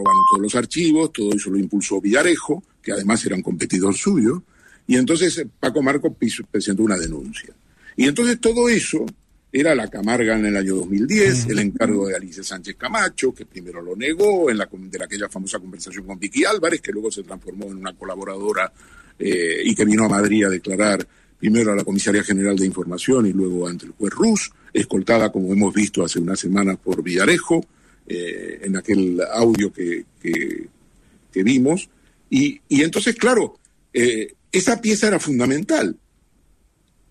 [0.00, 4.42] robaron todos los archivos, todo eso lo impulsó Villarejo, que además era un competidor suyo,
[4.86, 6.16] y entonces eh, Paco Marco
[6.50, 7.54] presentó una denuncia.
[7.96, 9.04] Y entonces todo eso
[9.52, 13.82] era la Camarga en el año 2010, el encargo de Alicia Sánchez Camacho, que primero
[13.82, 17.66] lo negó en la, de aquella famosa conversación con Vicky Álvarez, que luego se transformó
[17.66, 18.72] en una colaboradora
[19.18, 21.06] eh, y que vino a Madrid a declarar
[21.38, 25.52] primero a la Comisaría General de Información y luego ante el juez Rus, escoltada, como
[25.52, 27.64] hemos visto hace unas semanas, por Villarejo,
[28.12, 31.88] eh, en aquel audio que, que, vimos.
[32.28, 33.56] Y, y, entonces, claro,
[33.92, 35.96] eh, esa pieza era fundamental.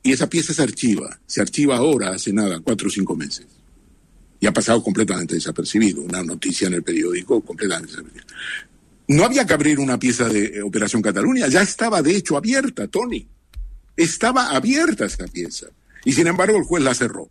[0.04, 1.18] Y esa pieza se archiva.
[1.26, 3.48] Se archiva ahora, hace nada, cuatro o cinco meses.
[4.42, 6.02] Y ha pasado completamente desapercibido.
[6.02, 8.36] Una noticia en el periódico completamente desapercibida.
[9.08, 11.48] No había que abrir una pieza de Operación Cataluña.
[11.48, 13.26] Ya estaba, de hecho, abierta, Tony.
[13.96, 15.68] Estaba abierta esa pieza.
[16.04, 17.30] Y sin embargo, el juez la cerró.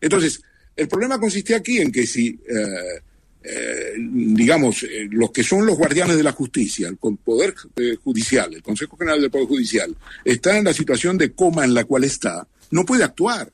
[0.00, 0.42] Entonces,
[0.76, 3.02] el problema consistía aquí en que si, eh,
[3.42, 7.54] eh, digamos, eh, los que son los guardianes de la justicia, el Poder
[8.02, 11.84] Judicial, el Consejo General del Poder Judicial, está en la situación de coma en la
[11.84, 13.52] cual está, no puede actuar.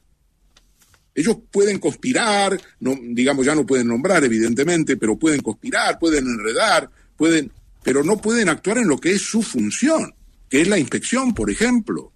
[1.14, 6.90] Ellos pueden conspirar, no, digamos, ya no pueden nombrar, evidentemente, pero pueden conspirar, pueden enredar,
[7.16, 7.50] pueden,
[7.82, 10.14] pero no pueden actuar en lo que es su función,
[10.50, 12.12] que es la inspección, por ejemplo.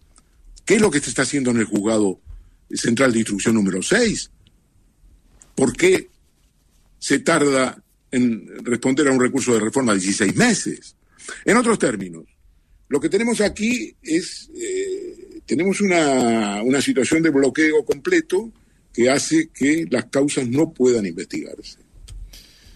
[0.66, 2.20] ¿Qué es lo que se está haciendo en el juzgado
[2.70, 4.30] central de instrucción número 6?
[5.60, 6.08] ¿Por qué
[6.98, 10.96] se tarda en responder a un recurso de reforma 16 meses?
[11.44, 12.24] En otros términos,
[12.88, 18.50] lo que tenemos aquí es, eh, tenemos una, una situación de bloqueo completo
[18.90, 21.76] que hace que las causas no puedan investigarse.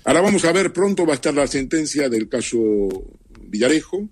[0.05, 2.59] Ahora vamos a ver, pronto va a estar la sentencia del caso
[3.49, 4.11] Villarejo,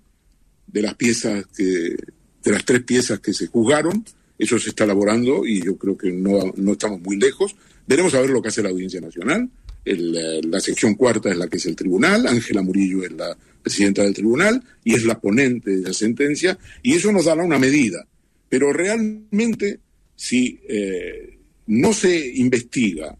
[0.65, 1.95] de las piezas que,
[2.43, 4.03] de las tres piezas que se juzgaron,
[4.37, 7.55] eso se está elaborando y yo creo que no, no estamos muy lejos.
[7.87, 9.49] Veremos a ver lo que hace la Audiencia Nacional.
[9.85, 14.03] El, la sección cuarta es la que es el tribunal, Ángela Murillo es la presidenta
[14.03, 18.07] del tribunal y es la ponente de la sentencia, y eso nos dará una medida.
[18.47, 19.79] Pero realmente,
[20.15, 23.17] si eh, no se investiga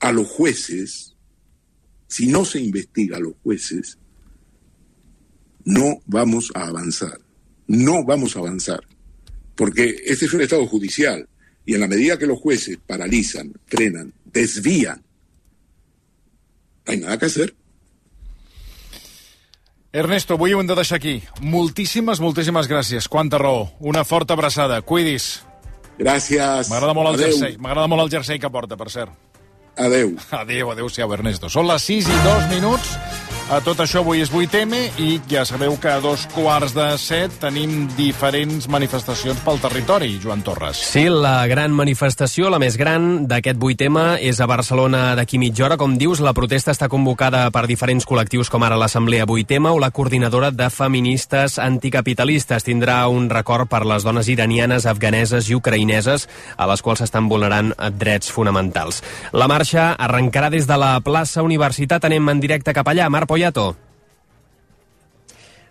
[0.00, 1.16] a los jueces,
[2.06, 3.98] si no se investiga a los jueces,
[5.64, 7.20] no vamos a avanzar.
[7.66, 8.80] No vamos a avanzar.
[9.58, 11.28] Porque este es un Estado judicial
[11.66, 15.02] y en la medida que los jueces paralizan, frenan, desvían,
[16.86, 17.54] no hay nada que hacer.
[19.92, 21.16] Ernesto, avui ho hem de deixar aquí.
[21.40, 23.08] Moltíssimes, moltíssimes gràcies.
[23.08, 23.72] Quanta raó.
[23.80, 24.78] Una forta abraçada.
[24.82, 25.42] Cuidis.
[25.98, 26.70] Gràcies.
[26.70, 27.58] M'agrada molt el jersei.
[27.58, 29.10] M'agrada molt el jersei que porta, per cert.
[29.74, 30.14] Adeu.
[30.42, 31.50] Adeu, adeu-siau, Ernesto.
[31.50, 32.94] Són les 6 i 2 minuts.
[33.48, 37.32] A tot això avui és 8M i ja sabeu que a dos quarts de set
[37.40, 40.76] tenim diferents manifestacions pel territori, Joan Torres.
[40.84, 45.78] Sí, la gran manifestació, la més gran d'aquest 8M, és a Barcelona d'aquí mitja hora.
[45.80, 49.90] Com dius, la protesta està convocada per diferents col·lectius com ara l'Assemblea 8M o la
[49.96, 52.68] Coordinadora de Feministes Anticapitalistes.
[52.68, 57.72] Tindrà un record per les dones iranianes, afganeses i ucraïneses a les quals s'estan vulnerant
[57.96, 59.00] drets fonamentals.
[59.32, 62.04] La marxa arrencarà des de la plaça Universitat.
[62.04, 63.08] Anem en directe cap allà.
[63.08, 63.37] Mar Poyato.
[63.38, 63.87] Sí,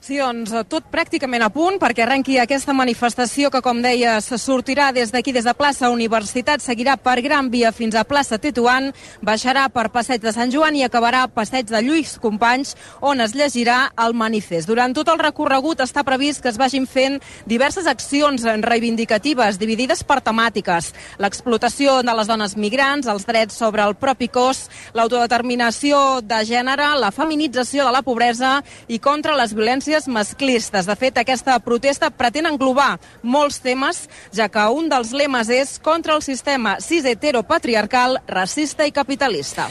[0.08, 5.34] doncs tot pràcticament a punt perquè arrenqui aquesta manifestació que, com deies, sortirà des d'aquí,
[5.36, 10.22] des de plaça Universitat, seguirà per Gran Via fins a plaça Tetuan, baixarà per Passeig
[10.24, 14.70] de Sant Joan i acabarà a Passeig de Lluís Companys, on es llegirà el manifest.
[14.70, 20.22] Durant tot el recorregut està previst que es vagin fent diverses accions reivindicatives dividides per
[20.24, 20.94] temàtiques.
[21.20, 27.12] L'explotació de les dones migrants, els drets sobre el propi cos, l'autodeterminació de gènere, la
[27.12, 30.86] feminització de la pobresa i contra les violències violències masclistes.
[30.86, 36.16] De fet, aquesta protesta pretén englobar molts temes, ja que un dels lemes és contra
[36.16, 39.70] el sistema cis heteropatriarcal, racista i capitalista.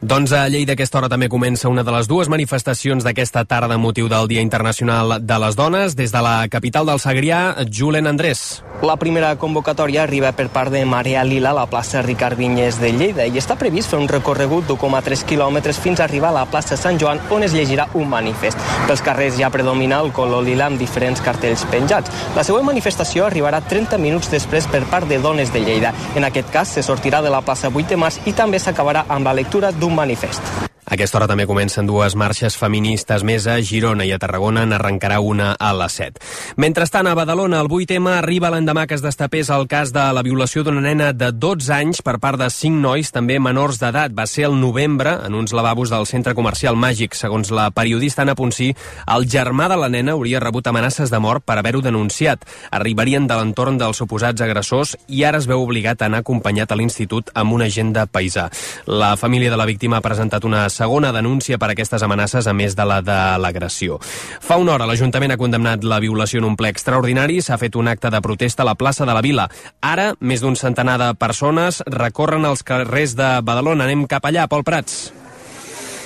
[0.00, 4.06] Doncs a Lleida aquesta hora també comença una de les dues manifestacions d'aquesta tarda motiu
[4.08, 5.92] del Dia Internacional de les Dones.
[5.92, 8.62] Des de la capital del Segrià, Julen Andrés.
[8.80, 12.94] La primera convocatòria arriba per part de Marea Lila a la plaça Ricard Vinyes de
[12.94, 16.78] Lleida i està previst fer un recorregut d'1,3 quilòmetres fins a arribar a la plaça
[16.80, 18.56] Sant Joan on es llegirà un manifest.
[18.88, 22.08] Pels carrers ja predomina el color lila amb diferents cartells penjats.
[22.38, 25.92] La següent manifestació arribarà 30 minuts després per part de Dones de Lleida.
[26.16, 29.28] En aquest cas se sortirà de la plaça 8 de març i també s'acabarà amb
[29.28, 30.42] la lectura d'un un manifest.
[30.90, 35.52] Aquesta hora també comencen dues marxes feministes més a Girona i a Tarragona n'arrencarà una
[35.54, 36.18] a les 7.
[36.58, 40.64] Mentrestant, a Badalona, el 8M arriba l'endemà que es destapés el cas de la violació
[40.66, 44.16] d'una nena de 12 anys per part de 5 nois, també menors d'edat.
[44.18, 47.14] Va ser el novembre, en uns lavabos del centre comercial Màgic.
[47.14, 48.72] Segons la periodista Anna Ponsí,
[49.14, 52.42] el germà de la nena hauria rebut amenaces de mort per haver-ho denunciat.
[52.74, 56.80] Arribarien de l'entorn dels suposats agressors i ara es veu obligat a anar acompanyat a
[56.82, 58.50] l'institut amb una agenda paisà.
[58.90, 62.76] La família de la víctima ha presentat una segona denúncia per aquestes amenaces, a més
[62.78, 64.00] de la de l'agressió.
[64.40, 67.92] Fa una hora l'Ajuntament ha condemnat la violació en un ple extraordinari, s'ha fet un
[67.92, 69.48] acte de protesta a la plaça de la Vila.
[69.84, 73.88] Ara, més d'un centenar de persones recorren els carrers de Badalona.
[73.88, 75.19] Anem cap allà, Pol Prats.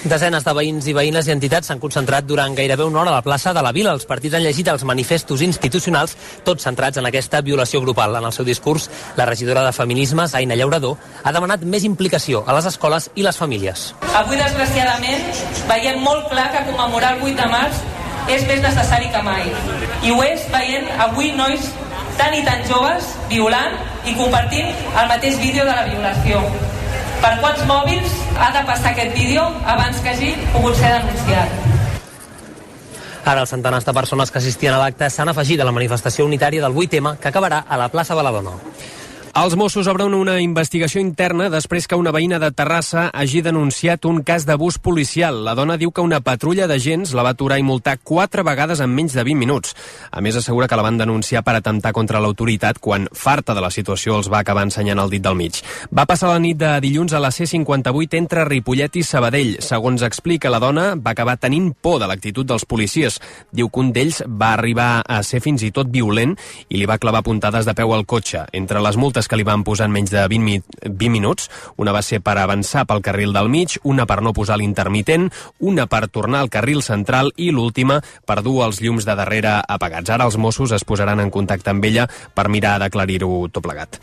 [0.05, 3.23] Desenes de veïns i veïnes i entitats s'han concentrat durant gairebé una hora a la
[3.25, 3.95] plaça de la Vila.
[3.97, 6.12] Els partits han llegit els manifestos institucionals,
[6.45, 8.19] tots centrats en aquesta violació grupal.
[8.19, 12.53] En el seu discurs, la regidora de Feminismes, Aina Llaurador, ha demanat més implicació a
[12.59, 13.87] les escoles i les famílies.
[14.12, 15.25] Avui, desgraciadament,
[15.73, 17.81] veiem molt clar que commemorar el 8 de març
[18.29, 19.49] és més necessari que mai.
[20.05, 21.73] I ho és veient avui nois
[22.21, 26.45] tan i tan joves violant i compartint el mateix vídeo de la violació.
[27.25, 31.55] Per quants mòbils ha de passar aquest vídeo abans que hagi pogut ser denunciat?
[33.25, 36.61] Ara els centenars de persones que assistien a l'acte s'han afegit a la manifestació unitària
[36.61, 38.53] del 8M que acabarà a la plaça Baladona.
[39.34, 44.20] Els Mossos obren una investigació interna després que una veïna de Terrassa hagi denunciat un
[44.22, 45.40] cas d'abús policial.
[45.42, 48.92] La dona diu que una patrulla d'agents la va aturar i multar quatre vegades en
[48.94, 49.75] menys de 20 minuts.
[50.14, 53.72] A més, assegura que la van denunciar per atemptar contra l'autoritat quan, farta de la
[53.75, 55.58] situació, els va acabar ensenyant el dit del mig.
[55.90, 59.56] Va passar la nit de dilluns a la C58 entre Ripollet i Sabadell.
[59.58, 63.19] Segons explica la dona, va acabar tenint por de l'actitud dels policies.
[63.50, 66.38] Diu que un d'ells va arribar a ser fins i tot violent
[66.69, 68.46] i li va clavar puntades de peu al cotxe.
[68.54, 71.49] Entre les multes multes que li van posar en menys de 20, mi 20 minuts.
[71.76, 75.31] Una va ser per avançar pel carril del mig, una per no posar l'intermitent,
[75.61, 80.11] una per tornar al carril central i l'última per dur els llums de darrere apagats.
[80.11, 84.00] Ara els Mossos es posaran en contacte amb ella per mirar d'aclarir-ho tot plegat.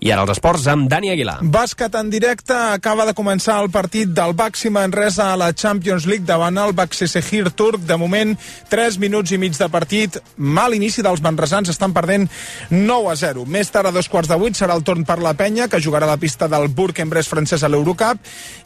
[0.00, 1.38] I ara els esports amb Dani Aguilar.
[1.42, 2.54] Bàsquet en directe.
[2.54, 7.06] Acaba de començar el partit del Baxi Manresa a la Champions League davant el Baxi
[7.54, 7.80] turc.
[7.84, 8.36] De moment,
[8.70, 10.18] 3 minuts i mig de partit.
[10.36, 11.68] Mal inici dels manresans.
[11.68, 12.28] Estan perdent
[12.70, 13.44] 9 a 0.
[13.46, 16.06] Més tard, a dos quarts de vuit, serà el torn per la penya, que jugarà
[16.08, 18.20] a la pista del Bourg-en-Bresse francès a l'Eurocup.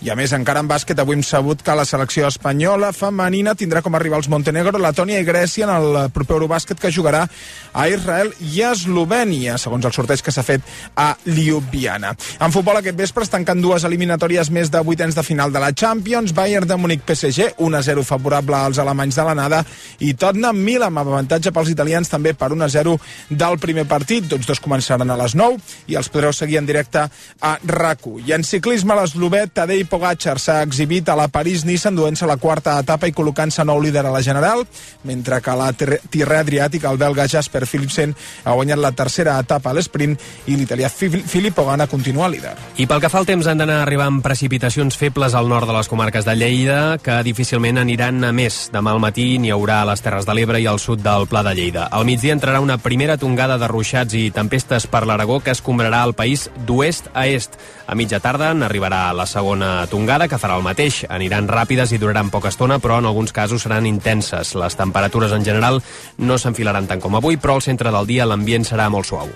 [0.06, 3.82] I a més, encara en bàsquet, avui hem sabut que la selecció espanyola femenina tindrà
[3.82, 7.24] com a rivals Montenegro, Letònia i Grècia en el proper Eurobàsquet que jugarà
[7.72, 10.62] a Israel i a Eslovènia, segons el sorteig que s'ha fet
[10.94, 12.14] a Ljubljana.
[12.46, 15.72] En futbol aquest vespre es tanquen dues eliminatòries més de vuitens de final de la
[15.74, 19.64] Champions, Bayern de Múnich PSG, 1-0 favorable als alemanys de l'anada
[19.98, 22.94] i Tottenham Milan amb avantatge pels italians també per 1-0
[23.30, 24.30] del primer partit.
[24.30, 25.58] Tots dos començaran a les 9
[25.88, 27.08] i els podreu seguir en directe
[27.40, 32.36] a rac I en ciclisme, l'eslovè Tadej Pogacar s'ha exhibit a la París-Nice enduent-se la
[32.36, 34.64] quarta etapa i col·locant-se nou líder a la general,
[35.04, 38.14] mentre que la Tirre Adriàtica el belga Jasper Philipsen
[38.44, 40.14] ha guanyat la tercera etapa a l'esprint
[40.46, 42.54] i l'italià Filippo Ganna continua líder.
[42.76, 45.90] I pel que fa al temps han d'anar arribant precipitacions febles al nord de les
[45.90, 48.68] comarques de Lleida que difícilment aniran a més.
[48.72, 51.42] Demà al matí n'hi haurà a les Terres de l'Ebre i al sud del Pla
[51.46, 51.88] de Lleida.
[51.90, 56.04] Al migdia entrarà una primera tongada de ruixats i tempestes per l'Aragó que es escombrarà
[56.04, 57.54] el país d'oest a est.
[57.86, 61.04] A mitja tarda n'arribarà la segona tongada, que farà el mateix.
[61.08, 64.56] Aniran ràpides i duraran poca estona, però en alguns casos seran intenses.
[64.58, 65.80] Les temperatures en general
[66.18, 69.30] no s'enfilaran tant com avui, però al centre del dia l'ambient serà molt suau.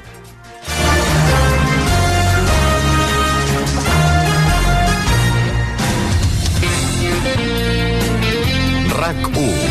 [8.98, 9.61] RAC 1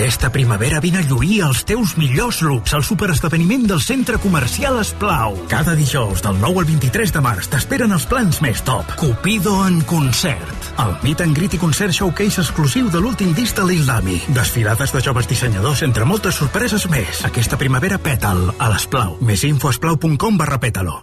[0.00, 5.36] aquesta primavera vine a lluir els teus millors looks al superesdeveniment del centre comercial Esplau.
[5.50, 8.94] Cada dijous del 9 al 23 de març t'esperen els plans més top.
[8.96, 10.70] Cupido en concert.
[10.80, 14.16] El meet and greet i concert showcase exclusiu de l'últim disc de l'Islami.
[14.32, 17.20] Desfilades de joves dissenyadors entre moltes sorpreses més.
[17.28, 19.18] Aquesta primavera pètal a l'Esplau.
[19.20, 21.02] Més info a esplau.com barra pétalo.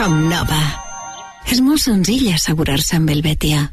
[0.00, 0.60] Com nova.
[1.52, 3.66] És molt senzill assegurar-se amb el Betia.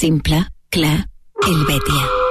[0.00, 0.40] Simple,
[0.72, 0.96] clar,
[1.44, 2.23] el Betia.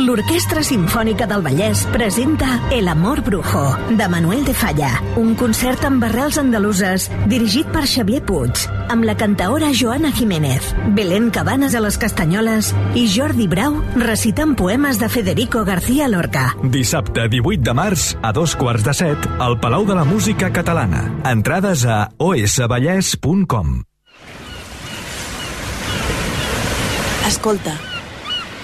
[0.00, 4.88] L'Orquestra Simfònica del Vallès presenta El amor brujo, de Manuel de Falla,
[5.20, 11.28] un concert amb arrels andaluses dirigit per Xavier Puig, amb la cantaora Joana Jiménez, Belén
[11.28, 16.46] Cabanes a les Castanyoles i Jordi Brau recitant poemes de Federico García Lorca.
[16.64, 21.04] Dissabte 18 de març a dos quarts de set al Palau de la Música Catalana.
[21.28, 23.82] Entrades a osvallès.com
[27.28, 27.76] Escolta,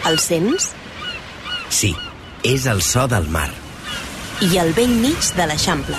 [0.08, 0.72] el sents?
[1.70, 1.94] Sí,
[2.42, 3.48] és el so del mar.
[4.40, 5.96] I al vell mig de l'Eixample.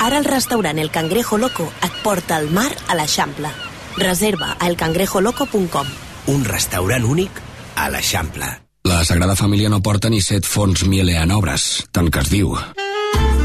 [0.00, 3.50] Ara el restaurant El Cangrejo Loco et porta al mar a l'Eixample.
[3.98, 5.86] Reserva a elcangrejoloco.com
[6.32, 7.40] Un restaurant únic
[7.76, 8.48] a l'Eixample.
[8.84, 12.56] La Sagrada Família no porta ni set fons Miele en obres, tant que es diu.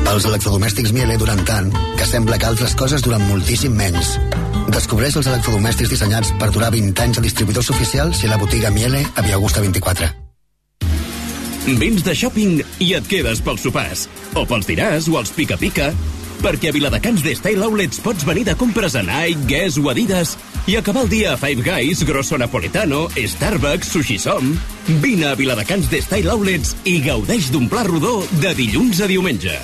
[0.06, 4.16] Els electrodomèstics Miele duren tant que sembla que altres coses duren moltíssim menys.
[4.72, 8.72] Descobreix els electrodomèstics dissenyats per durar 20 anys a distribuïdors oficials i a la botiga
[8.72, 10.25] Miele a Via Augusta 24.
[11.66, 14.06] Vins de shopping i et quedes pels sopars.
[14.38, 15.90] O pels dinars o els pica-pica.
[16.44, 20.36] Perquè a Viladecans d'Style Outlets pots venir de compres a Nike, Guess o Adidas
[20.70, 24.54] i acabar el dia a Five Guys, Grosso Napoletano, Starbucks, Sushi Som.
[25.02, 29.58] Vine a Viladecans d'Style Outlets i gaudeix d'un pla rodó de dilluns a diumenge.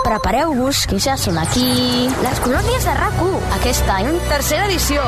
[0.00, 1.68] Prepareu-vos, que ja són aquí...
[2.24, 3.22] Les colònies de rac
[3.60, 5.04] aquest any, tercera edició.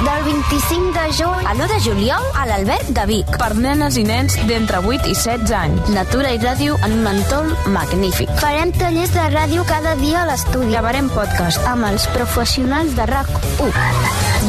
[0.00, 3.36] Del 25 de juny a l'1 de juliol a l'Alberg de Vic.
[3.38, 5.92] Per nenes i nens d'entre 8 i 16 anys.
[5.94, 8.32] Natura i ràdio en un entorn magnífic.
[8.40, 10.72] Farem tallers de ràdio cada dia a l'estudi.
[10.72, 13.76] Gravarem podcast amb els professionals de RAC1.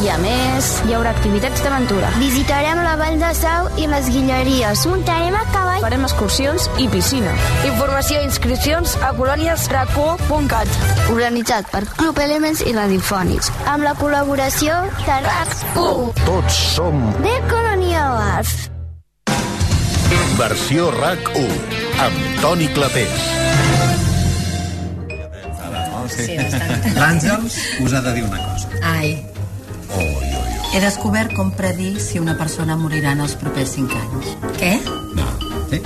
[0.03, 2.09] I a més, hi haurà activitats d'aventura.
[2.17, 4.87] Visitarem la Vall de Sau i les Guilleries.
[4.89, 5.72] Muntarem a cavall.
[5.83, 7.33] Farem excursions i piscina.
[7.67, 10.69] Informació i inscripcions a colòniesrac1.cat.
[11.11, 13.49] Organitzat per Club Elements i Radiofònics.
[13.67, 16.21] Amb la col·laboració de RAC1.
[16.23, 18.53] Tots som De Colonials.
[20.39, 21.51] Versió RAC1
[22.07, 23.27] amb Toni Clapés.
[26.13, 26.35] Sí,
[26.95, 28.71] L'Àngels us ha de dir una cosa.
[28.87, 29.13] Ai,
[29.97, 30.57] Oi, oi, oi.
[30.75, 34.33] he descobert com predir si una persona morirà en els propers 5 anys.
[34.59, 34.73] Què?
[35.73, 35.81] Sí?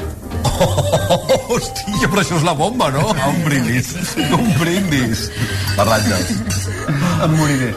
[0.60, 3.06] Oh, hòstia, però això és la bomba, no?
[3.14, 3.94] Ah, un brindis.
[4.36, 5.28] Un brindis.
[5.78, 6.34] Per l'Àngels.
[7.24, 7.72] Em moriré.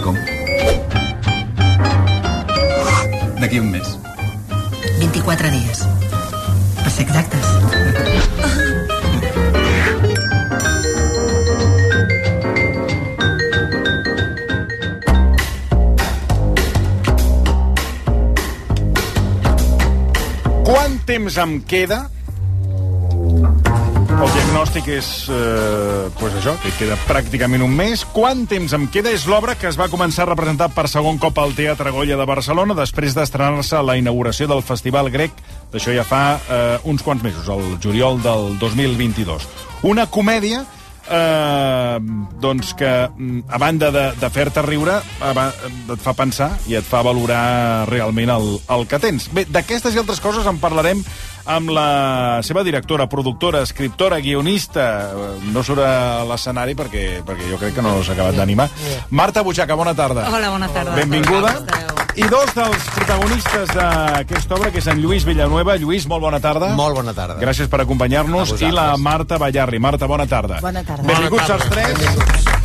[0.00, 0.16] Com?
[3.42, 3.92] D'aquí un mes.
[5.02, 5.84] 24 dies.
[6.80, 8.72] Per ser exactes.
[21.06, 22.06] temps em queda?
[24.16, 28.04] El diagnòstic és, eh, pues això, que queda pràcticament un mes.
[28.14, 29.10] Quant temps em queda?
[29.12, 32.24] És l'obra que es va començar a representar per segon cop al Teatre Goya de
[32.24, 35.32] Barcelona després d'estrenar-se a la inauguració del Festival Grec,
[35.72, 39.46] d'això ja fa eh, uns quants mesos, el juliol del 2022.
[39.82, 40.64] Una comèdia
[41.10, 41.98] eh,
[42.40, 47.02] doncs que, mm, a banda de, de fer-te riure, et fa pensar i et fa
[47.06, 49.30] valorar realment el, el que tens.
[49.34, 51.02] Bé, d'aquestes i altres coses en parlarem
[51.46, 54.88] amb la seva directora, productora, escriptora, guionista.
[55.54, 58.68] No surt a l'escenari perquè, perquè jo crec que no s'ha acabat d'animar.
[59.10, 60.28] Marta Butxaca, bona tarda.
[60.32, 60.98] Hola, bona tarda.
[60.98, 62.04] Benvinguda.
[62.16, 65.74] I dos dels protagonistes d'aquesta obra, que és en Lluís Villanueva.
[65.76, 66.70] Lluís, molt bona tarda.
[66.78, 67.36] Molt bona tarda.
[67.42, 68.54] Gràcies per acompanyar-nos.
[68.64, 69.80] I la Marta Ballarri.
[69.82, 70.62] Marta, bona tarda.
[70.64, 71.04] Bona tarda.
[71.04, 72.56] Benvinguts els tres.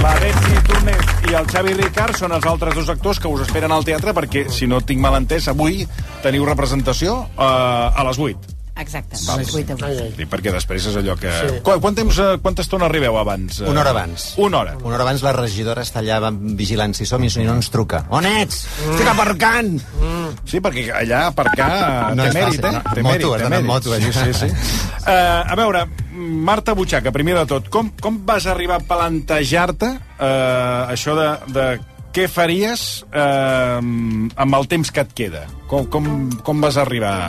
[0.00, 3.74] La Betsy Túnez i el Xavi Ricard són els altres dos actors que us esperen
[3.74, 5.82] al teatre perquè, si no tinc mal entès, avui
[6.22, 8.57] teniu representació eh, a les 8.
[8.78, 9.40] Exacte, a Val.
[9.42, 10.12] les 8 d'avui.
[10.16, 11.32] Sí, perquè després és allò que...
[11.34, 11.56] Sí.
[11.66, 13.60] Quant, quant temps, eh, quanta estona arribeu abans?
[13.60, 13.66] eh?
[13.68, 14.28] Una hora abans.
[14.38, 14.76] Una hora.
[14.84, 18.04] Una hora abans la regidora està allà vigilant si som i si no ens truca.
[18.14, 18.62] On ets?
[18.92, 19.74] Estic aparcant!
[20.48, 22.72] Sí, perquè allà aparcar No té mèrit, eh?
[22.78, 22.82] no?
[22.94, 23.64] Té Moto, mèrit, has té d'anar mèrit.
[23.64, 24.12] amb moto, allà.
[24.14, 24.46] Sí, sí.
[24.46, 24.88] sí.
[25.08, 25.84] Uh, a veure,
[26.48, 31.66] Marta Butxaca, primer de tot, com, com vas arribar a plantejar-te uh, això de, de
[32.14, 35.44] què faries uh, amb el temps que et queda?
[35.70, 36.08] Com, com,
[36.46, 37.12] com vas arribar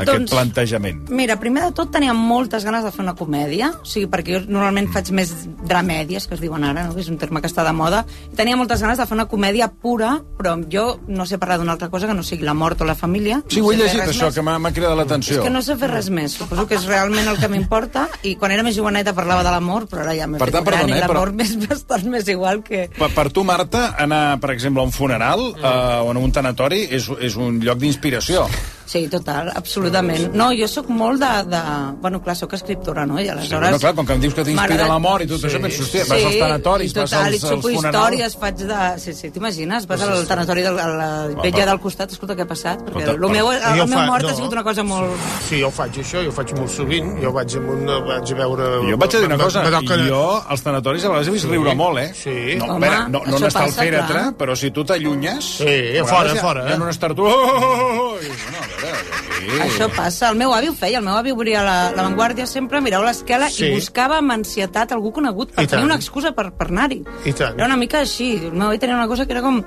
[0.00, 1.08] aquest Doncs- plantejament?
[1.10, 4.40] Mira, primer de tot tenia moltes ganes de fer una comèdia, o sigui, perquè jo
[4.48, 5.32] normalment faig més
[5.68, 6.94] dramèdies, que es diuen ara, no?
[6.94, 9.26] que és un terme que està de moda, i tenia moltes ganes de fer una
[9.30, 12.80] comèdia pura, però jo no sé parlar d'una altra cosa que no sigui la mort
[12.80, 13.42] o la família.
[13.48, 14.34] Sí, no ho he llegit, això, més.
[14.34, 15.38] que m'ha cridat l'atenció.
[15.38, 18.36] És que no sé fer res més, suposo que és realment el que m'importa, i
[18.36, 20.96] quan era més joveneta parlava de l'amor, però ara ja m'he fet tant, gran perdona,
[20.96, 22.88] i eh, però- l'amor m'és bastant més igual que...
[22.98, 25.64] Per, per tu, Marta, anar, per exemple, a un funeral Mm.
[25.64, 28.46] eh, o a un tanatori és, és un lloc d'inspiració.
[28.88, 30.30] Sí, total, absolutament.
[30.32, 31.28] No, jo sóc molt de...
[31.52, 31.58] de...
[32.00, 33.18] Bueno, clar, sóc escriptora, no?
[33.20, 33.60] I Sí, aleshores...
[33.68, 36.06] bueno, clar, com que em dius que t'inspira la mort i tot això, penso, hòstia,
[36.08, 37.84] vas als tanatoris, total, vas als, als funerals...
[37.84, 38.78] històries, faig de...
[39.02, 39.84] Sí, sí, t'imagines?
[39.90, 41.66] Vas al tanatori de la va.
[41.68, 44.06] del costat, escolta què ha passat, perquè Escolta, el meu, el, jo el meu fa-
[44.08, 44.30] mort no.
[44.32, 45.28] ha sigut una cosa molt...
[45.50, 47.12] Sí, jo faig això, jo faig molt sovint.
[47.20, 48.70] Jo vaig, amb una, vaig a veure...
[48.88, 51.76] Jo vaig a dir una cosa, toca- jo als tanatoris a vegades he vist riure
[51.76, 52.08] molt, eh?
[52.16, 52.56] Sí.
[52.56, 55.52] No, a Home, veure, no, no n'està al passa, fèretre, però si tu t'allunyes...
[55.60, 56.82] Sí, a fora, vegades hi ha- fora, Hi ha eh?
[56.88, 57.36] unes tartues...
[57.36, 59.60] Oh, oh, oh, oh, i, bueno, a veure, aquí...
[59.66, 60.30] Això passa.
[60.32, 60.98] El meu avi ho feia.
[61.02, 63.66] El meu avi obria la, la Vanguardia sempre, mirava l'esquela Sí.
[63.68, 65.90] i buscava amb ansietat algú conegut per I tenir tant.
[65.90, 67.02] una excusa per, per anar-hi.
[67.34, 68.34] Era una mica així.
[68.50, 69.62] El meu avi tenia una cosa que era com...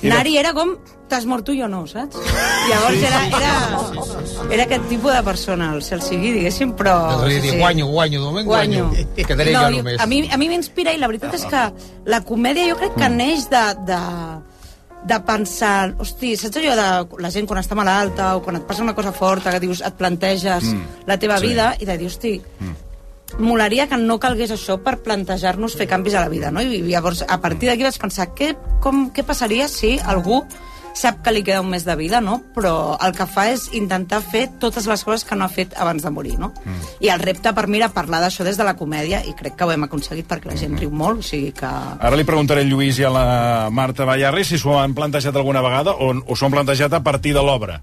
[0.00, 0.78] Anar-hi era com
[1.10, 2.16] t'has mort tu i jo no, saps?
[2.70, 3.50] Llavors era, era,
[4.54, 6.94] era aquest tipus de persona, el cel sigui, diguéssim, però...
[7.18, 8.86] Podria dir, guanyo, guanyo, de moment guanyo.
[9.18, 9.98] Quedaré no, jo només.
[10.00, 11.64] A mi, a mi m'inspira i la veritat és que
[12.08, 13.98] la comèdia jo crec que neix de, de,
[15.06, 18.82] de pensar, hosti, saps allò de la gent quan està malalta o quan et passa
[18.82, 21.06] una cosa forta que dius, et planteges Mm.
[21.06, 21.46] la teva Sí.
[21.46, 22.42] vida i de dir, hosti,
[23.38, 26.60] molaria que no calgués això per plantejar-nos fer canvis a la vida, no?
[26.60, 30.44] I llavors, a partir d'aquí vaig pensar, què, com, què passaria si algú
[30.94, 32.40] sap que li queda un mes de vida, no?
[32.54, 36.02] Però el que fa és intentar fer totes les coses que no ha fet abans
[36.02, 36.52] de morir, no?
[36.64, 36.90] Mm.
[37.06, 39.68] I el repte per mi era parlar d'això des de la comèdia i crec que
[39.68, 41.70] ho hem aconseguit perquè la gent riu molt, o sigui que...
[41.70, 43.24] Ara li preguntaré al Lluís i a la
[43.72, 47.34] Marta Ballarri si s'ho han plantejat alguna vegada o, o s'ho han plantejat a partir
[47.36, 47.80] de l'obra.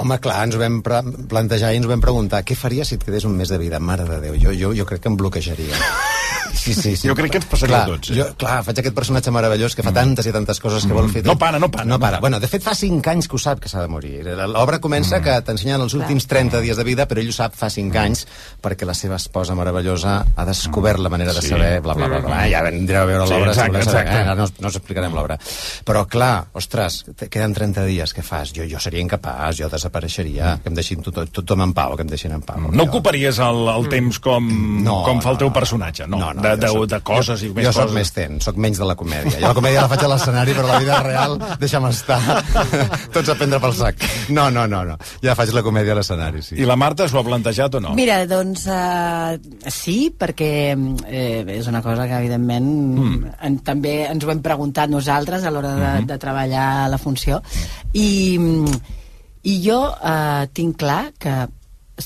[0.00, 3.04] Home, clar, ens ho vam plantejar i ens ho vam preguntar què faria si et
[3.04, 3.80] quedés un mes de vida?
[3.80, 5.80] Mare de Déu, jo, jo, jo crec que em bloquejaria.
[6.54, 7.08] Sí, sí, sí.
[7.08, 8.14] Jo crec que ens passaria clar, a tots, eh?
[8.18, 11.24] Jo, clar, faig aquest personatge meravellós que fa tantes i tantes coses que vol fer.
[11.26, 11.84] No para, no para.
[11.84, 12.20] No para.
[12.20, 14.22] Bueno, de fet, fa 5 anys que ho sap que s'ha de morir.
[14.24, 17.68] L'obra comença que t'ensenyen els últims 30 dies de vida, però ell ho sap fa
[17.70, 18.24] 5 anys
[18.62, 21.48] perquè la seva esposa meravellosa ha descobert la manera de Sí.
[21.48, 22.42] saber, bla, bla, bla, bla.
[22.50, 23.52] Ja vendreu a veure Sí, l'obra.
[23.54, 24.20] si exacte, exacte.
[24.20, 25.38] Eh, no, no us explicarem l'obra.
[25.84, 28.52] Però, clar, ostres, te queden 30 dies, què fas?
[28.54, 32.08] Jo, jo seria incapaç, jo desapareixeria, que em deixin tot, tothom en pau, que em
[32.08, 32.70] deixin en pau.
[32.70, 34.48] No ocuparies el, el temps com,
[34.84, 36.18] No, com fa el teu personatge, no?
[36.18, 37.80] No, no, de, jo de, soc- de coses i més jo coses.
[37.82, 39.38] sóc més ten, sóc menys de la comèdia.
[39.40, 42.20] Jo la comèdia la faig a l'escenari, però la vida real, deixa'm estar.
[43.14, 44.04] Tots a prendre pel sac.
[44.34, 44.96] No, no, no, no.
[45.24, 46.56] Ja faig la comèdia a l'escenari, sí.
[46.60, 47.94] I la Marta s'ho ha plantejat o no?
[47.98, 49.34] Mira, doncs uh,
[49.72, 53.34] sí, perquè eh, és una cosa que evidentment mm.
[53.48, 56.06] en, també ens ho hem preguntat nosaltres a l'hora de, Mhm.
[56.08, 57.40] de treballar la funció
[57.92, 58.38] i,
[59.44, 61.34] i jo uh, tinc clar que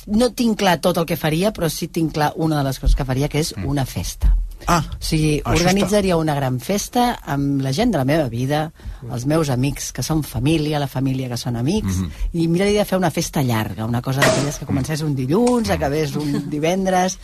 [0.07, 2.97] no tinc clar tot el que faria, però sí tinc clar una de les coses
[2.97, 4.35] que faria, que és una festa.
[4.67, 8.73] Ah, o sigui, organitzaria una gran festa amb la gent de la meva vida,
[9.11, 12.11] els meus amics que són família, la família que són amics, Mhm.
[12.33, 16.17] i miraria de fer una festa llarga, una cosa d'aquelles que comencés un dilluns, acabés
[16.17, 17.19] un divendres,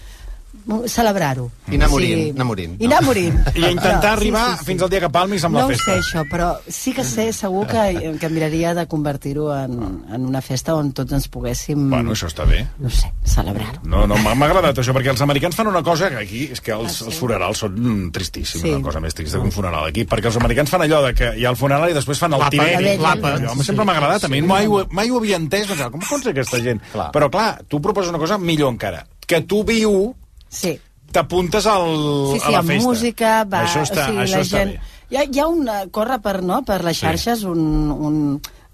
[0.89, 1.51] celebrar-ho.
[1.71, 2.75] I anar O morint, sigui, anar morint.
[2.81, 3.37] I anar morint.
[3.55, 5.93] I intentar No, arribar fins al dia que palmis amb no la ho festa.
[5.93, 10.41] sé això, però sí que sé segur que, que miraria de convertir-ho en, en una
[10.43, 12.67] festa on tots ens poguéssim, Bueno, això està bé.
[12.79, 13.81] no sé, celebrar-ho.
[13.85, 16.73] No, no, m'ha agradat això, perquè els americans fan una cosa que aquí, és que
[16.73, 18.71] els, els funerals són tristíssims, Sí.
[18.73, 21.33] una cosa més trista que un funeral aquí, perquè els americans fan allò de que
[21.39, 22.97] hi ha el funeral i després fan el tiberi.
[22.99, 23.49] l'àpat.
[23.51, 26.23] Home, sempre m'ha agradat, a mi mai, ho, mai ho havia entès, pensava, com pot
[26.23, 26.81] ser aquesta gent?
[26.93, 27.11] Clar.
[27.13, 30.15] Però clar, tu proposes una cosa millor encara, que tu viu,
[30.55, 30.75] Sí.
[31.15, 31.85] t'apuntes al,
[32.33, 32.89] Sí, sí, a la amb festa.
[32.89, 34.71] música, va, això està, o sigui, això la està gent...
[34.73, 34.81] bé.
[35.11, 35.69] Hi ha, hi ha un...
[35.69, 37.05] eh, Corre per, no, per les Sí.
[37.07, 37.61] xarxes un,
[37.93, 38.17] un,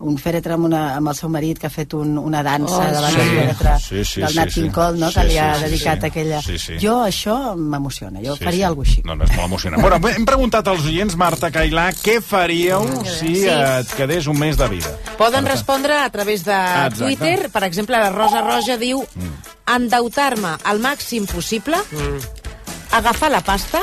[0.01, 2.93] un fèretre amb, una, amb el seu marit que ha fet un, una dansa Oh,
[2.95, 3.19] davant sí.
[3.21, 4.61] del fèretre Sí, sí, del sí, Nat sí.
[4.63, 6.07] King Cole, no, Sí, que li sí, ha sí, dedicat sí.
[6.07, 6.41] aquella...
[6.43, 6.79] Sí, sí.
[6.81, 8.65] Jo això m'emociona, jo Sí, faria sí.
[8.71, 9.03] alguna cosa així.
[9.07, 9.83] No, no, és molt emocionant.
[9.85, 13.47] Bueno, hem preguntat als oients, Marta Cailà, què faríeu si Sí.
[13.53, 14.95] et quedés un mes de vida?
[15.19, 17.05] Poden respondre a través de Exacte.
[17.05, 17.51] Twitter.
[17.51, 19.05] Per exemple, la Rosa Roja diu
[19.69, 21.77] endeutar-me al màxim possible,
[22.93, 23.83] agafar la pasta,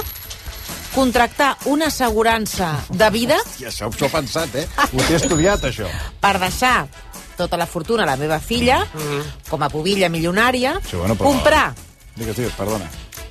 [0.93, 4.67] contractar una assegurança de vida I això ho he pensat, eh?
[4.93, 5.87] Ho he estudiat, això.
[6.19, 6.87] per deixar
[7.37, 8.79] tota la fortuna a la meva filla,
[9.49, 11.73] com a pubilla milionària, Sí, bueno, però- comprar
[12.17, 12.87] Digues, digues, perdona.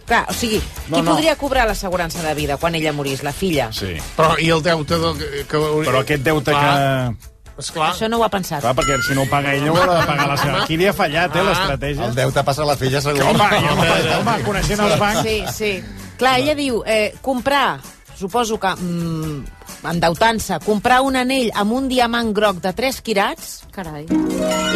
[0.07, 1.11] Clar, o sigui, No, qui no.
[1.16, 3.25] podria cobrar l'assegurança de vida quan ella morís?
[3.25, 3.73] La filla?
[3.73, 3.97] Sí.
[4.16, 5.59] Però i el deute del, que, que...
[5.59, 7.16] Però aquest deute que...
[7.59, 7.88] Esclar.
[7.95, 8.61] Això no ho ha pensat.
[8.61, 10.64] Clar, perquè si no ho paga ella, ho ha de pagar la seva.
[10.69, 12.05] Qui li ha fallat, eh, l'estratègia?
[12.07, 13.23] El deute passa a la filla, segur.
[13.25, 13.87] Home, home,
[14.21, 15.23] home, coneixent els bancs...
[15.27, 16.06] Sí, sí.
[16.16, 17.81] Clar, ella diu, eh, comprar,
[18.16, 19.44] suposo que mm,
[19.90, 24.07] endeutant-se, comprar un anell amb un diamant groc de 3 quirats Carai.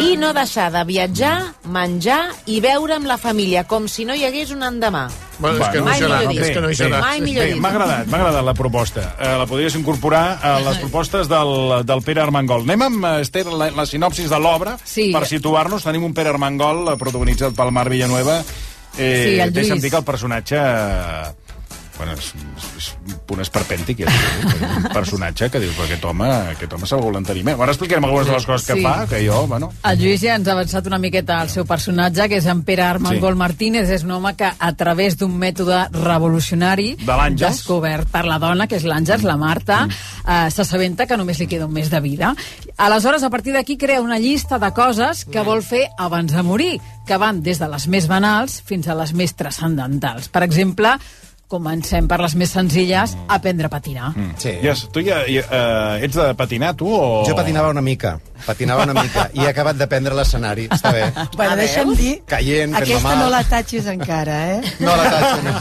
[0.05, 4.23] i no deixar de viatjar, menjar i beure amb la família, com si no hi
[4.27, 5.07] hagués un endemà.
[5.41, 6.41] Bueno, és que no hi serà, millor dit.
[6.45, 6.99] és que no hi serà.
[7.01, 7.61] Mai millor Bé, dit.
[7.61, 9.07] m'ha agradat, m'ha agradat la proposta.
[9.19, 12.61] Eh, la podries incorporar a les propostes del, del Pere Armengol.
[12.69, 15.09] Anem amb, eh, Esther, la, la sinopsis de l'obra, Sí.
[15.11, 15.81] per situar-nos.
[15.83, 18.43] Tenim un Pere Armengol, eh, protagonitzat pel Marc Villanueva.
[18.97, 19.83] Eh, Sí, el deixa'm Lluís.
[19.83, 20.57] dir que el personatge...
[22.01, 22.31] bueno, és,
[22.79, 26.89] és un punt esperpèntic, ja dius, un personatge que dius, però aquest home, aquest home
[26.89, 27.59] se'l volen tenir més.
[27.61, 28.81] Ara explicarem algunes de les coses que Sí.
[28.85, 29.69] fa, que jo, bueno...
[29.85, 32.83] El Lluís ja ens ha avançat una miqueta el seu personatge, que és en Pere
[32.87, 33.41] Armengol Sí.
[33.43, 33.89] Martínez.
[33.89, 37.39] És un home que, a través d'un mètode revolucionari De l'Àngels.
[37.61, 41.65] descobert per la dona, que és l'Àngels, la Marta, eh, s'assabenta que només li queda
[41.67, 42.33] un mes de vida.
[42.77, 46.79] Aleshores, a partir d'aquí, crea una llista de coses que vol fer abans de morir,
[47.05, 50.29] que van des de les més banals fins a les més transcendentals.
[50.29, 50.95] Per exemple,
[51.51, 54.11] comencem per les més senzilles, aprendre a patinar.
[54.15, 54.33] Mm.
[54.39, 54.53] Sí.
[54.63, 57.23] Yes, tu ja, ja uh, ets de patinar, tu, o...?
[57.27, 61.03] Jo patinava una mica, patinava una mica, i he acabat d'aprendre l'escenari, està bé.
[61.35, 63.19] Bueno, deixa'm dir, Caient, aquesta mal.
[63.25, 64.73] no la tatxis encara, eh?
[64.79, 65.53] No la tatxo, no,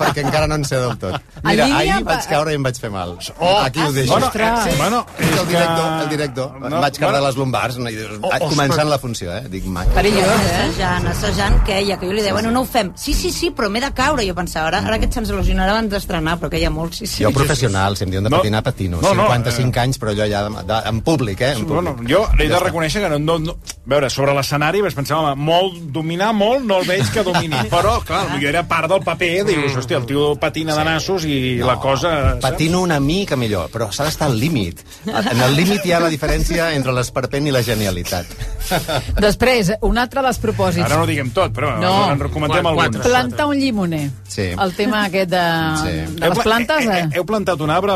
[0.00, 1.18] perquè encara no en sé del tot.
[1.44, 3.16] Mira, línia ahir va- vaig caure i em vaig fer mal.
[3.38, 4.12] Oh, Aquí ho deixo.
[4.14, 6.60] bueno, eh, bueno, és el director, que- el director.
[6.60, 7.26] No, em vaig caure bueno.
[7.26, 8.50] les lumbars, no, i dius, Oh, ostres.
[8.54, 9.42] començant la funció, eh?
[9.50, 9.86] Dic mai.
[9.94, 10.54] Perillós, eh?
[10.68, 12.92] Assajant, assajant, queia, que jo li deia, bueno, no ho fem.
[12.96, 14.24] Sí, sí, sí, però m'he de caure.
[14.26, 17.24] Jo pensava, ara, ara aquest se'ns il·lusionarà abans d'estrenar, però queia molt, sí, sí.
[17.24, 18.36] Jo professional, si em diuen de No.
[18.38, 19.00] patinar, patino.
[19.00, 21.52] No, no, 55 anys, però allò ja de, de, en públic, eh?
[21.56, 22.10] En Bueno, públic.
[22.12, 23.52] jo he de reconèixer que no, no, no...
[23.84, 27.56] A veure, sobre l'escenari vaig pensar, home, molt, dominar molt no el veig que domini,
[27.74, 31.58] però, clar, jo era part del paper, dius, hòstia, el tio patina de nassos i
[31.64, 32.12] la cosa...
[32.34, 32.40] saps?
[32.42, 34.80] Patino una mica millor, però s'ha d'estar al límit.
[35.06, 38.26] En el límit hi ha la diferència entre l'esperpent i la genialitat.
[39.20, 40.84] Després, un altre dels propòsits.
[40.86, 42.10] Ara no diguem tot, però No.
[42.12, 42.98] en recomantem alguns.
[43.04, 44.08] Plantar un llimoner.
[44.28, 44.48] Sí.
[44.58, 45.42] El tema aquest de,
[45.80, 45.94] Sí.
[46.20, 46.84] de les plantes...
[46.84, 47.08] Heu, Eh?
[47.20, 47.94] heu plantat un arbre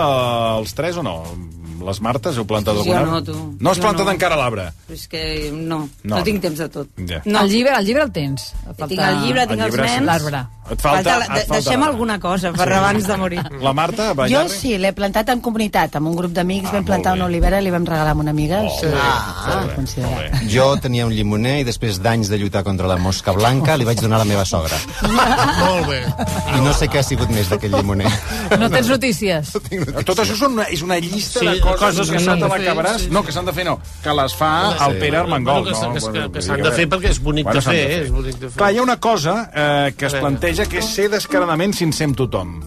[0.59, 1.19] els tres o no?
[1.89, 3.11] Les Martes, heu plantat Jo algun arbre?
[3.13, 3.37] no, tu.
[3.61, 4.13] No has Jo plantat no.
[4.13, 4.69] encara l'arbre?
[4.93, 5.89] És que no, No.
[6.05, 6.89] no, no tinc temps de tot.
[7.09, 7.23] Ja.
[7.25, 7.41] No.
[7.41, 8.53] El llibre, el llibre el tens.
[8.69, 9.95] Et falta- Tinc el llibre, tinc El els llibre, sí.
[9.95, 10.07] nens.
[10.07, 10.45] L'arbre.
[10.71, 12.75] Et falta- la- et falta Deixem alguna cosa per Sí.
[12.75, 13.41] abans de morir.
[13.63, 14.51] La Marta, Jo Ballarri?
[14.51, 17.65] sí, l'he plantat en comunitat, amb un grup d'amics, Ah, vam plantar una olivera i
[17.65, 18.61] li vam regalar a una amiga.
[18.63, 18.87] Oh, sí.
[18.95, 20.43] ah, sí, considerat.
[20.51, 23.99] Jo tenia un llimoner i després d'anys de lluitar contra la mosca blanca li vaig
[23.99, 24.77] donar a la meva sogra.
[25.65, 26.03] Molt bé.
[26.57, 28.11] I no sé què ha sigut més d'aquell llimoner.
[28.59, 29.53] No tens notícies?
[29.53, 32.41] Tot això són una, és una llista Sí, de coses, coses que que no te
[32.45, 32.99] de fer, l'acabaràs.
[32.99, 34.85] sí, No, que s'han de fer no, que les fa Sí.
[34.89, 35.63] el Pere Armengol.
[35.63, 35.95] Bueno, que no?
[35.95, 38.49] que- Bueno, que s'han de fer perquè és bonic de s'han fer, és bonic de
[38.49, 38.57] fer.
[38.59, 42.17] Clar, hi ha una cosa eh, que es planteja que és ser descaradament sincer amb
[42.17, 42.61] tothom.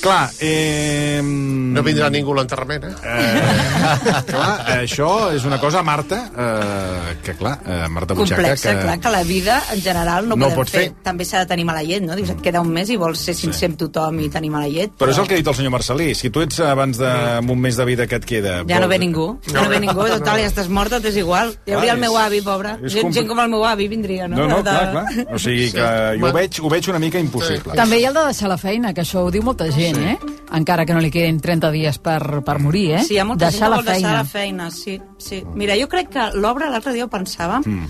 [0.00, 1.20] Clar, eh...
[1.22, 2.94] No vindrà ningú a l'enterrament, eh?
[3.04, 8.40] Eh, clar, això és una cosa, Marta, eh, que clar, eh, Marta Butxaca...
[8.40, 8.84] Complexa, que...
[8.86, 10.80] clar, que la vida en general no, No podem fer.
[10.88, 10.94] fer.
[11.04, 12.16] També s'ha de tenir mala llet, no?
[12.16, 14.94] Dius, et queda un mes i vols ser sincer amb tothom i tenir mala llet.
[15.00, 16.08] Però és el que ha dit el senyor Marcelí.
[16.16, 18.56] Si tu ets abans d'un mes de vida que et queda...
[18.64, 21.52] Ja no vols- ve ningú, ja no ve ningú, total, ja estàs morta, t'és igual.
[21.68, 22.74] Hi hauria Clar, el meu és- avi, pobre.
[22.80, 24.40] és Gent, compli- gent com el meu avi vindria, no?
[24.40, 25.36] No, no, De- clar, clar.
[25.36, 25.86] O sigui que
[26.20, 27.76] jo ho veig, ho veig una mica impossible.
[27.76, 30.18] També hi ha el de deixar la feina, que això ho diu molta gent, eh?
[30.52, 33.02] Encara que no li quedin 30 dies per, per morir, eh?
[33.04, 34.18] Sí, hi ha molta deixar gent la que vol deixar feina.
[34.18, 35.42] la feina, sí, sí.
[35.54, 37.86] Mira, jo crec que l'obra, l'altre dia ho pensava, Mm.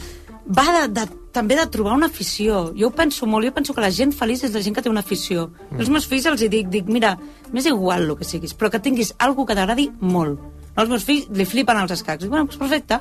[0.57, 2.73] va de, de, també de trobar una afició.
[2.77, 4.89] Jo ho penso molt, jo penso que la gent feliç és la gent que té
[4.91, 5.51] una afició.
[5.71, 5.81] Mm.
[5.81, 7.17] Els meus fills els hi dic, dic, mira,
[7.53, 10.41] m'és igual el que siguis, però que tinguis algo que t'agradi molt.
[10.77, 12.23] Els meus fills li flipen els escacs.
[12.23, 13.01] Dic, bueno, doncs perfecte.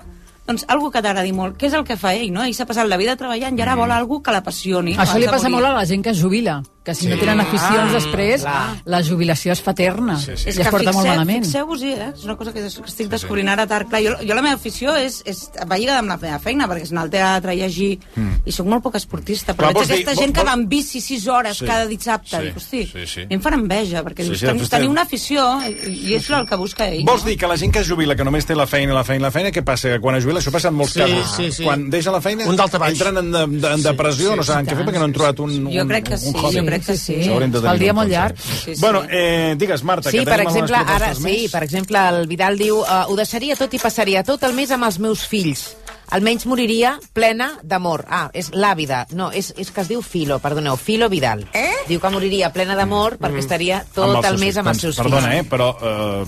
[0.50, 1.58] Doncs algo que t'agradi molt.
[1.62, 2.42] Què és el que fa ell, no?
[2.44, 4.96] Ell s'ha passat la vida treballant i ara vol algo que l'apassioni.
[4.98, 7.08] Això li passa molt a la gent que es jubila, que si Sí.
[7.10, 8.82] no tenen aficions Ah, després, clar.
[8.86, 11.44] la jubilació es fa eterna És i es porta molt malament.
[11.46, 12.12] Fixeu-vos-hi, eh?
[12.16, 13.88] És una cosa que, estic descobrint ara tard.
[13.90, 16.84] Clar, jo, jo la meva afició és, és, va lligada amb la meva feina, perquè
[16.84, 18.42] és anar al teatre, llegir, Mm.
[18.46, 19.54] i sóc molt poc esportista.
[19.54, 21.66] Però Clar, veig vols dir- aquesta vol- gent que va en bici 6 hores Sí,
[21.66, 22.30] cada dissabte.
[22.38, 23.22] sí, Dic, hosti, sí, sí.
[23.22, 26.14] a mi em fan enveja, perquè Sí, dius, sí, ten, tenir una afició, i, i
[26.16, 27.04] és el que busca ell.
[27.06, 29.24] Vols dir que la gent que es jubila, que només té la feina, la feina,
[29.28, 29.90] la feina, què passa?
[29.90, 31.36] Que quan es jubila, això passa en molts Sí, casos.
[31.36, 31.64] sí, sí.
[31.64, 34.78] Quan deixa la feina, Un entren en, de, en depressió, sí, no saben sí, què
[34.78, 36.56] fer perquè no han trobat un, un, Jo crec que un sí, hobby.
[36.58, 37.18] jo crec que sí.
[37.62, 38.38] Fa el dia molt llarg.
[38.40, 38.82] Sí, sí.
[38.82, 41.52] Bueno, eh, digues, Marta, Sí, que per exemple, algunes ara, propostes sí, més.
[41.52, 44.84] per exemple, el Vidal diu uh, ho deixaria tot i passaria tot el mes amb
[44.90, 45.76] els meus fills.
[46.10, 48.06] Almenys moriria plena d'amor.
[48.10, 49.04] Ah, és l'àvida.
[49.14, 51.46] No, és, és que es diu Filo, perdoneu, Filo Vidal.
[51.54, 51.70] Eh?
[51.88, 54.98] Diu que moriria plena d'amor perquè estaria tot el seus mes amb els Doncs, seus
[55.04, 55.46] Perdona, fills.
[55.46, 56.26] eh, però eh,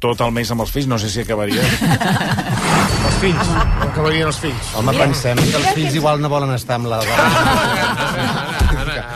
[0.00, 1.60] tot el mes amb els fills, no sé si acabaria.
[3.04, 3.48] Els fills.
[3.52, 4.72] No acabarien els fills.
[4.76, 7.00] Home, Mira, pensem que els fills igual no volen estar amb la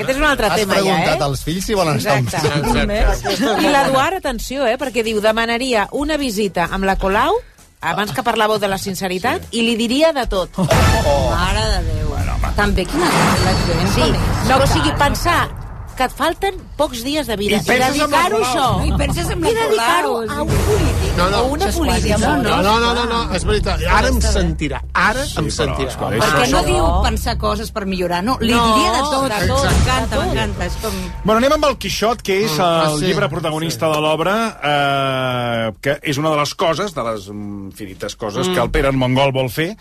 [0.08, 1.24] Aquest és un altre Has tema ja, preguntat eh?
[1.26, 3.50] als fills si volen estar amb Exacte.
[3.60, 7.36] I l'Eduard, atenció, eh, perquè diu demanaria una visita amb la Colau
[7.84, 10.56] abans que parlàveu de la sinceritat i li diria de tot.
[10.56, 10.64] Oh.
[11.34, 12.08] Mare de Déu.
[12.56, 13.08] També quina
[13.44, 14.08] la gent Sí,
[14.48, 15.42] no, o sigui, pensar
[15.98, 19.30] que et falten pocs dies de vida I i, en dedicar-ho això No, i penses
[19.34, 21.38] en la i dedicar-ho a un polític No, no.
[21.42, 23.80] o una política amor, No, no, no, no, no, és veritat.
[23.90, 24.78] Ara em sentirà.
[24.94, 25.88] Ara em sentirà.
[25.90, 29.00] escolta, Home, Perquè no Això- diu pensar coses per millorar, no, li No, diria de
[29.02, 29.24] tot.
[29.28, 30.24] de tot, M'encanta, de tot.
[30.26, 30.66] m'encanta.
[30.66, 30.92] És com...
[31.24, 33.06] Bueno, anem amb el Quixot, que és Mm, ah, el sí.
[33.06, 38.46] llibre protagonista de l'obra, eh, que és una de les coses, de les infinites coses
[38.48, 38.54] Mm.
[38.54, 39.76] que el Pere Armengol vol fer.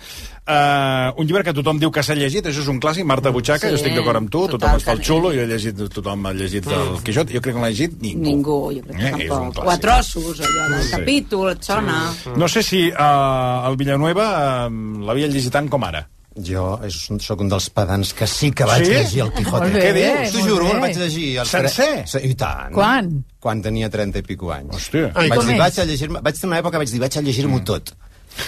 [0.49, 3.67] Eh, un llibre que tothom diu que s'ha llegit, això és un clàssic, Marta Butxaca,
[3.67, 6.06] Sí, jo estic d'acord amb tu, tothom es fa el xulo, jo he llegit tothom
[6.07, 7.31] tothom ha llegit el Quixot.
[7.33, 8.23] Jo crec que no l'ha llegit ningú.
[8.23, 9.63] Ningú, jo crec que Eh, tampoc.
[9.65, 10.91] Quatre ossos, allò del Sí.
[10.91, 12.13] capítol, et sona?
[12.35, 16.07] No sé si uh, el Villanueva uh, l'havia llegit tant com ara.
[16.37, 16.79] Jo
[17.19, 18.91] sóc un dels pedants que sí que vaig Sí?
[18.93, 19.59] llegir el Quijote.
[19.59, 20.31] Molt bé, Què dius?
[20.35, 21.39] T'ho juro, el vaig llegir.
[21.39, 22.07] El Sencer?
[22.07, 22.71] Sí, I tant.
[22.73, 23.23] Quan?
[23.39, 24.75] Quan tenia 30 i pico anys.
[24.75, 25.11] Hòstia.
[25.15, 25.59] Vaig, com dir, és?
[25.59, 27.89] vaig, a llegir vaig tenir una època que vaig dir, vaig a llegir-m'ho tot.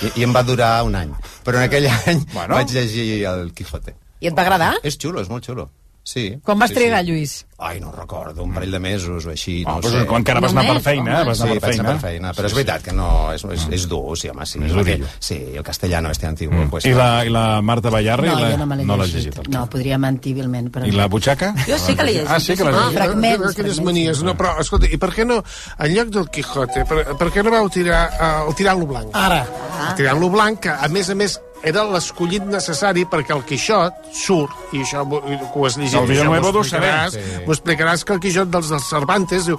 [0.03, 1.09] I, I em va durar un any.
[1.43, 2.53] Però en aquell any Bueno.
[2.55, 3.95] vaig llegir el Quijote.
[4.21, 4.75] I et va agradar?
[4.83, 5.69] És xulo, és molt xulo.
[6.03, 6.39] Sí.
[6.43, 7.11] Quan vas sí, trigar, sí.
[7.11, 7.45] Lluís?
[7.59, 10.05] Ai, no recordo, un parell de mesos o així, Oh, no però sé.
[10.07, 11.25] quan encara vas anar per feina, home.
[11.27, 11.83] vas Sí, anar per vaig feina.
[11.89, 14.59] anar per feina, però és veritat que no, és, és, és dur, sí, home, sí.
[14.59, 15.07] És perquè- durillo.
[15.19, 16.85] Sí, el castellano este antiguo, pues...
[16.85, 18.29] I la, i la Marta Ballarri?
[18.29, 19.15] No, la, jo no me l'he no llegit.
[19.35, 19.47] llegit.
[19.49, 20.87] No, podria mentir vilment, però...
[20.87, 21.53] I la butxaca?
[21.67, 22.29] Jo sí que l'he llegit.
[22.31, 22.97] Ah, sí que Ah, llegit.
[22.97, 23.83] Fragments, aquelles fragments.
[23.85, 24.23] manies.
[24.23, 25.43] No, però, escolta, i per què no,
[25.77, 29.11] en lloc del Quijote, per, per què no vau tirar uh, el tirant-lo blanc?
[29.13, 29.43] Ara.
[29.89, 34.51] El tirant-lo blanc, que a més a més era l'escollit necessari perquè el Quixot surt,
[34.73, 37.19] i això que ho has llegit, El Villanueva ho explicaràs, Sí.
[37.45, 39.57] m'ho explicaràs que el Quixot dels, dels Cervantes diu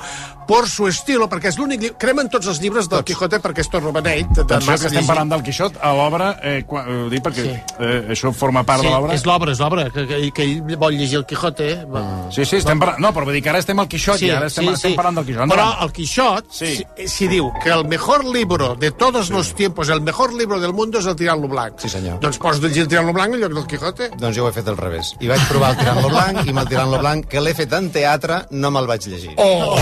[0.50, 1.96] por su estilo, perquè és l'únic llibre...
[1.98, 4.26] Cremen tots els llibres del Quijote perquè és tot romaneit.
[4.34, 7.42] de Atenció, que massa estem parlant del Quixot a l'obra, eh, eh, ho dic perquè
[7.44, 7.50] Sí.
[7.78, 9.14] eh, això forma part Sí, de l'obra.
[9.14, 11.70] és l'obra, és l'obra, que, que, que ell vol llegir el Quijote.
[11.72, 11.86] Eh?
[12.30, 12.98] Sí, sí, estem parlant...
[12.98, 15.26] No, però vull dir que ara estem al Quixot i ara estem, estem parlant del
[15.26, 15.48] Quixot.
[15.50, 16.74] Però el Quixot, Sí.
[16.96, 20.72] si, si diu que el mejor libro de todos los tiempos, el mejor libro del
[20.72, 21.78] mundo és el Tirant-lo Blanc.
[21.78, 22.20] Sí, senyor.
[22.22, 24.11] Doncs pots llegir el Tirant-lo Blanc en lloc del Quijote.
[24.16, 25.14] Doncs jo ho he fet al revés.
[25.20, 27.90] I vaig provar el tirant-lo blanc, i amb el tirant-lo blanc, que l'he fet en
[27.94, 29.35] teatre, no me'l vaig llegir.
[29.37, 29.76] Oh!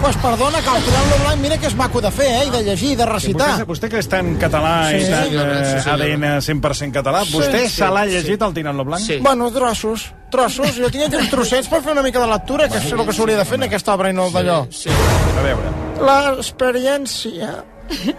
[0.00, 2.44] Pues perdona, que el tirant-lo blanc, mira que és maco de fer, eh?
[2.46, 3.48] I de llegir, i de recitar.
[3.58, 6.06] Vostè, vostè que està en català Sí, i tan, sí, eh, senyora.
[6.06, 9.02] ADN 100% català, vostè Sí, se l'ha sí, llegit el Tirant-lo Blanc?
[9.04, 9.18] Sí.
[9.20, 10.78] Bueno, trossos, trossos.
[10.78, 13.16] Jo tinc aquí uns trossets per fer una mica de lectura, que és el que
[13.18, 14.60] s'hauria de fer en aquesta obra i no d'allò.
[14.70, 14.88] Sí.
[14.88, 15.74] A veure.
[16.08, 17.50] L'experiència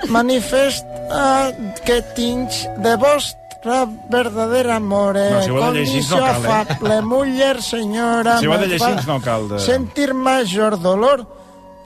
[0.07, 1.51] manifesta
[1.85, 2.49] que tinc
[2.83, 5.15] de vostre verdader amor.
[5.17, 6.47] No, si ho ha de llegir, no cal, eh?
[6.47, 8.37] afable, muller, senyora...
[8.39, 11.25] Si ho ha de llegir, no cal de- Sentir major dolor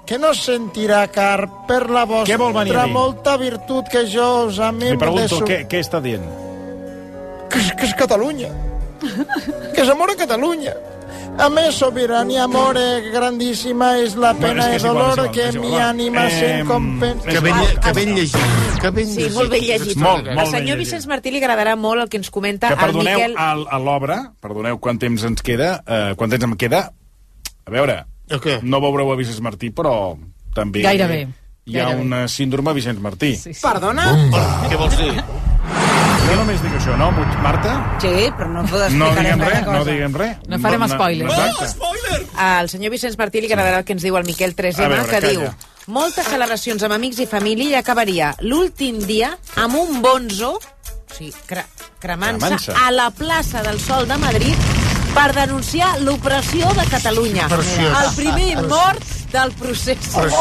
[0.06, 4.98] que no sentirà car per la a vostra molta virtut que jo us Li amim
[4.98, 5.46] de pregunto, su...
[5.48, 6.26] què, què està dient?
[7.50, 8.50] que, és- que és Catalunya.
[9.74, 10.74] que és amor a Catalunya.
[11.40, 15.60] A més, sobirania, amore grandíssima, és la Bueno, pena és que i dolor igual, que
[15.60, 17.26] mi ànima Eh, sent compensa.
[17.28, 18.78] Que ben, que ben llegit.
[18.82, 19.34] Que ben Sí, llegit.
[19.36, 19.98] molt ben llegit.
[19.98, 20.92] Molt, Al molt ben senyor llegit.
[20.94, 23.36] Vicenç Martí li agradarà molt el que ens comenta Que el perdoneu Miquel...
[23.38, 26.84] a, a l'obra, perdoneu quant temps ens queda, eh, quant temps em queda,
[27.66, 28.60] a veure, El què?
[28.62, 30.16] no veureu a Vicenç Martí, però
[30.54, 31.28] també Gairebé.
[31.66, 32.02] hi ha Gairebé.
[32.06, 33.36] una síndrome Vicenç Martí.
[33.36, 33.62] Sí, sí.
[33.68, 34.06] Perdona?
[34.70, 35.24] Què vols dir?
[36.34, 37.12] Jo només dic això, no,
[37.44, 37.74] Marta?
[38.02, 39.54] Sí, però no puc No explicar diguem res.
[39.54, 40.38] res, no diguem res.
[40.50, 41.34] No farem spoilers.
[41.34, 42.26] Exacte.
[42.42, 45.06] Al senyor Vicenç Martí li agradarà el que ens diu el Miquel 3M, A veure,
[45.06, 45.30] que calla.
[45.30, 51.14] diu moltes celebracions amb amics i família i acabaria l'últim dia amb un bonzo, o
[51.14, 51.66] sigui, cre
[52.00, 52.74] cremant-se Cremant-se.
[52.82, 54.56] a la plaça del Sol de Madrid
[55.14, 57.48] per denunciar l'opressió de Catalunya.
[57.48, 57.98] Preciós.
[58.08, 59.98] El primer mort del procés.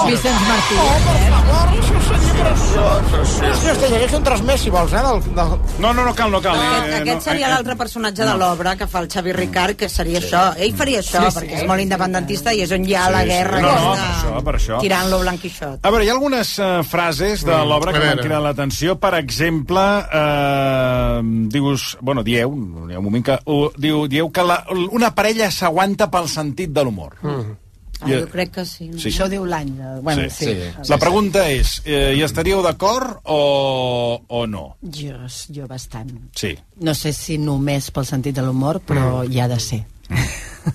[0.06, 0.76] Vicenç Martí.
[0.78, 3.32] Oh, per favor, això seria preciós.
[3.42, 5.02] Hòstia, te llegeixo un tros més, si vols, eh?
[5.06, 5.54] Del, del...
[5.82, 6.56] No, no, no cal, no cal.
[6.60, 9.76] Aquest, eh, aquest no, seria eh, l'altre personatge de l'obra que fa el Xavi Ricard,
[9.80, 10.42] que seria això.
[10.60, 11.38] Ell faria això, Sí, sí.
[11.40, 13.30] perquè és molt independentista i és on hi ha Sí, la sí.
[13.32, 14.80] guerra No, no, aquesta, per això, per això.
[14.84, 15.48] tirant-lo blanc.
[15.82, 18.98] A veure, hi ha algunes uh, frases de Mm, l'obra a que m'han cridat l'atenció.
[19.00, 21.96] Per exemple, uh, dius...
[22.00, 22.52] Bueno, dieu,
[22.90, 23.38] hi ha un moment que...
[23.46, 24.60] Uh, diu, dieu que la,
[24.92, 27.16] una parella s'aguanta pel sentit de l'humor.
[27.22, 27.56] Mm.
[28.02, 28.88] Ah, jo crec que sí.
[28.88, 28.98] No?
[28.98, 29.08] Sí.
[29.10, 29.68] Això diu l'any.
[29.78, 30.46] eh, Bueno, sí.
[30.46, 30.56] sí.
[30.88, 34.76] La pregunta és, eh, hi estaríeu d'acord o, o no?
[34.82, 35.14] Jo,
[35.54, 36.10] jo bastant.
[36.34, 36.56] Sí.
[36.80, 39.84] No sé si només pel sentit de l'humor, però hi ha de ser.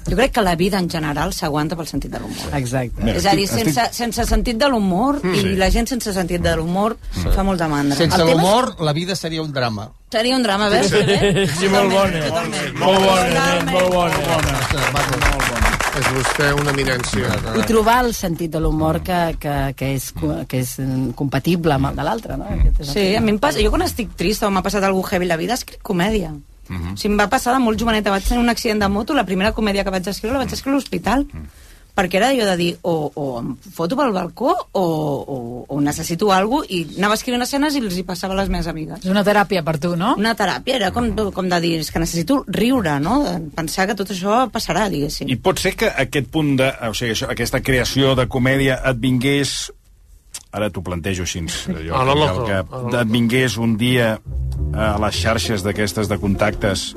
[0.08, 2.50] Jo crec que la vida en general s'aguanta pel sentit de l'humor.
[2.58, 3.04] Exacte.
[3.04, 5.36] Mira, és a dir, estic- sense, sense sentit de l'humor Mm.
[5.36, 5.56] i Sí.
[5.56, 6.98] la gent sense sentit de l'humor
[7.36, 7.96] fa molt de mandra.
[7.96, 9.92] Sense El tema és- l'humor, la vida seria un drama.
[10.12, 10.88] Seria un drama, veus?
[10.88, 11.48] Sí, Bé?
[11.48, 12.20] sí, molt bona.
[12.28, 12.76] Totalment.
[12.80, 13.72] Molt bona, Totalment.
[13.72, 15.67] molt bona.
[15.98, 17.32] És vostè una eminència.
[17.58, 21.90] I trobar el sentit de l'humor que, que, que, és, que és mm, compatible amb
[21.90, 22.50] el de l'altre, no?
[22.86, 23.64] Sí, a mi em passa...
[23.64, 26.36] Jo quan estic trista o m'ha passat alguna heavy la vida, escric comèdia.
[26.68, 26.94] Mhm.
[26.94, 28.14] O sigui, em va passar de molt joveneta.
[28.14, 30.78] Vaig tenir un accident de moto, la primera comèdia que vaig escriure la vaig escriure
[30.78, 31.26] a l'hospital.
[31.98, 35.38] Perquè era allò de dir, o, o em foto pel balcó o, o,
[35.74, 38.68] o necessito alguna cosa, i anava escrivint escenes i els hi passava a les meves
[38.70, 39.00] amigues.
[39.02, 40.12] És una teràpia per tu, no?
[40.22, 43.24] Una teràpia, era com, com de dir, és que necessito riure, no?
[43.26, 45.32] De pensar que tot això passarà, diguéssim.
[45.34, 46.70] I pot ser que aquest punt de...
[46.86, 49.58] O sigui, això, aquesta creació de comèdia et vingués...
[50.54, 51.42] Ara t'ho plantejo així.
[51.50, 52.46] Jo, A lo que- loco,
[52.92, 54.14] que et vingués un dia
[54.74, 56.92] a les xarxes d'aquestes de contactes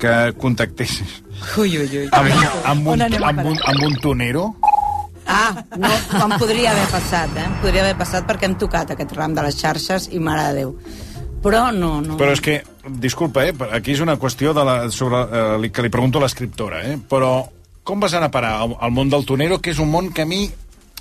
[0.00, 1.22] que contactessis
[1.58, 2.08] Ui, ui, ui.
[2.12, 2.32] amb,
[2.64, 4.48] amb, un, amb, un, amb un tonero
[5.28, 5.90] Ah, no,
[6.24, 7.44] em podria haver passat, eh?
[7.44, 10.62] Em podria haver passat perquè hem tocat aquest ram de les xarxes i mare de
[10.62, 10.70] Déu.
[11.44, 12.16] Però no, no.
[12.16, 15.92] Però és que disculpa, eh, aquí és una qüestió de la, sobre, eh, que li
[15.92, 17.44] pregunto a l'escriptora, eh, però
[17.84, 20.24] com vas anar a parar al, al món del tonero, que és un món que
[20.24, 20.46] a mi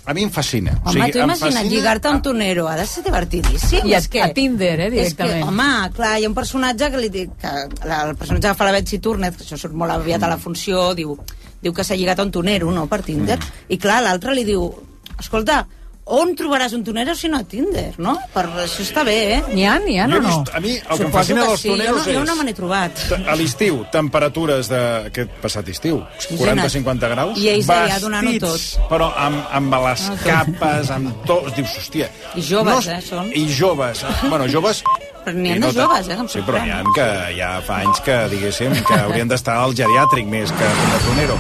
[0.08, 0.72] a mi em fascina.
[0.86, 3.86] Home, tu em imagina't fascina- lligar-te a un tonero, ha de ser divertidíssim.
[3.86, 5.36] I a- és que, a Tinder, eh, directament.
[5.38, 8.48] És que, home, clar, hi ha un personatge que li dic, que la- el personatge
[8.48, 11.18] que fa la Betsy Turner, que això surt molt aviat a la funció, diu,
[11.62, 13.44] diu que s'ha lligat a un tonero, no?, per Tinder, Mm.
[13.74, 14.74] i clar, l'altre li diu,
[15.20, 15.68] escolta,
[16.10, 18.14] on trobaràs un tonero si no a Tinder, no?
[18.34, 19.40] Per això està bé, eh?
[19.52, 20.30] N'hi ha, n'hi ha Jo no?
[20.30, 22.20] vist- a mi el que em Suposo fascina que dels sí, jo toneros no, jo
[22.22, 23.02] és- no me n'he trobat.
[23.28, 27.38] A l'estiu, temperatures d'aquest passat estiu, 40-50 graus.
[27.42, 31.52] I ells allà donant-ho vestits, Però amb, amb les capes, amb tot...
[31.58, 32.08] Dius, hòstia...
[32.36, 33.30] I joves, no, eh, són.
[33.36, 34.06] I joves.
[34.30, 34.84] Bueno, joves...
[35.28, 37.52] Però n'hi ha de no ta- joves, eh, que Sí, però n'hi ha que ja
[37.68, 41.36] fa anys que, diguéssim, que haurien d'estar al geriàtric més que com a tonero.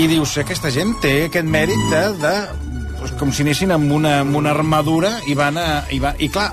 [0.00, 2.04] I dius, aquesta gent té aquest mèrit de...
[2.22, 2.71] de doncs,
[3.18, 5.66] com si anessin amb una, amb una armadura i van a...
[5.92, 6.52] I, va, i clar,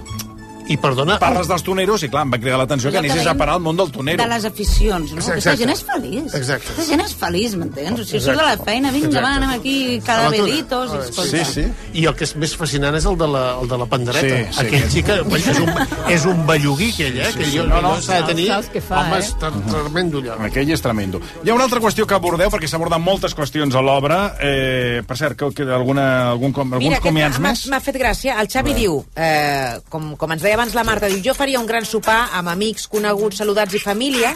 [0.70, 1.18] I perdona...
[1.22, 3.78] parles dels toneros i clar, em va cridar l'atenció que anessis a parar al món
[3.80, 4.22] del tonero.
[4.22, 5.24] De les aficions, no?
[5.24, 6.34] Aquesta gent és feliç.
[6.38, 6.70] Exacte.
[6.76, 8.00] Aquesta gent és feliç, m'entens?
[8.04, 9.26] O sigui, surt de la feina, vinga, Exacte.
[9.26, 11.46] va, anem aquí, calaveritos, i escolta.
[11.46, 11.66] Sí, sí.
[12.02, 14.38] I el que és més fascinant és el de la, el de la pandereta.
[14.52, 14.66] Sí, sí.
[14.66, 15.72] Aquell sí que és un,
[16.14, 17.32] és un bellugui, aquell, eh?
[17.32, 17.58] Sí, que sí.
[17.58, 18.48] jo, No, no, s'ha de tenir...
[18.52, 19.24] saps què fa, Home, eh?
[19.26, 20.38] és tre- tremendo allò.
[20.50, 21.22] Aquell és tremendo.
[21.44, 24.20] Hi ha una altra qüestió que abordeu, perquè s'aborden moltes qüestions a l'obra.
[24.40, 27.66] Eh, per cert, que, que alguna, algun, com, alguns Mira, comiats m'ha- més?
[27.74, 28.38] m'ha fet gràcia.
[28.42, 31.68] El Xavi diu, eh, com, com ens deia abans la Marta, diu, jo faria un
[31.70, 34.34] gran sopar amb amics, coneguts, saludats i família,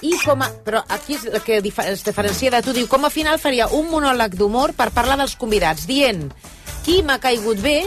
[0.00, 3.10] i com a, però aquí és el que es diferencia de tu, diu, com a
[3.12, 6.30] final faria un monòleg d'humor per parlar dels convidats, dient
[6.86, 7.80] qui m'ha caigut bé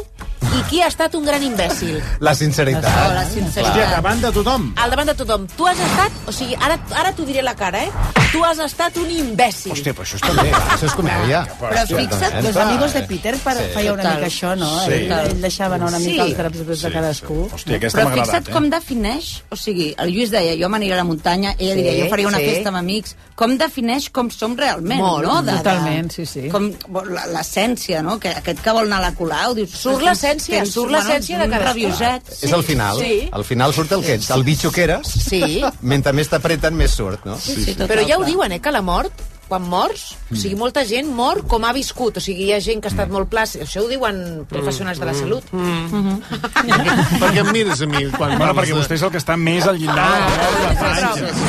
[0.49, 1.99] i qui ha estat un gran imbècil.
[2.25, 2.85] La sinceritat.
[2.89, 3.69] Oh, la sinceritat.
[3.69, 4.63] Hòstia, davant de tothom.
[4.81, 5.43] Al davant de tothom.
[5.55, 6.15] Tu has estat...
[6.27, 7.91] O sigui, ara, ara t'ho diré la cara, eh?
[8.33, 9.71] Tu has estat un imbècil.
[9.75, 10.49] Hòstia, però això està bé.
[10.73, 11.43] Això és comèdia.
[11.61, 13.67] Però fixa't, los amigos de Peter per, Sí.
[13.75, 14.69] feia una mica això, no?
[14.87, 14.97] Sí.
[14.97, 16.31] Ell, ell deixava anar una mica Sí.
[16.31, 17.37] els draps de Sí, cadascú.
[17.45, 17.55] sí.
[17.59, 18.69] Hòstia, aquesta Però m'ha fixa't agradat, com eh?
[18.73, 22.09] defineix, o sigui, el Lluís deia, jo m'aniré a la muntanya, ella Sí, diria, jo
[22.09, 22.49] faria una sí.
[22.49, 25.41] festa amb amics, com defineix com som realment, Molt, no?
[25.45, 26.49] De, totalment, de, sí, sí.
[26.49, 26.71] Com
[27.13, 28.17] la- l'essència, no?
[28.19, 29.71] Que aquest que vol anar a la Colau, dius...
[29.79, 31.69] Surt l'essència, surt l'essència de cadascú.
[31.69, 32.33] rabioset.
[32.41, 32.99] És el final.
[32.99, 33.29] Sí.
[33.31, 35.15] Al final surt el que ets, el bitxo que eres.
[35.29, 35.43] Sí.
[35.81, 37.37] Mentre més t'apreten, més surt, no?
[37.39, 40.55] Sí, sí, total, Però ja ho diuen, eh, que la mort, quan mors, o sigui,
[40.55, 42.17] molta gent mor com ha viscut.
[42.17, 43.65] O sigui, hi ha gent que ha estat molt plàcid.
[43.65, 45.43] Això ho diuen professionals de la salut.
[47.19, 49.65] Per què em mires a mi quan Bueno, perquè vostè és el que està més
[49.67, 51.41] al llindar de la mort de fa anys.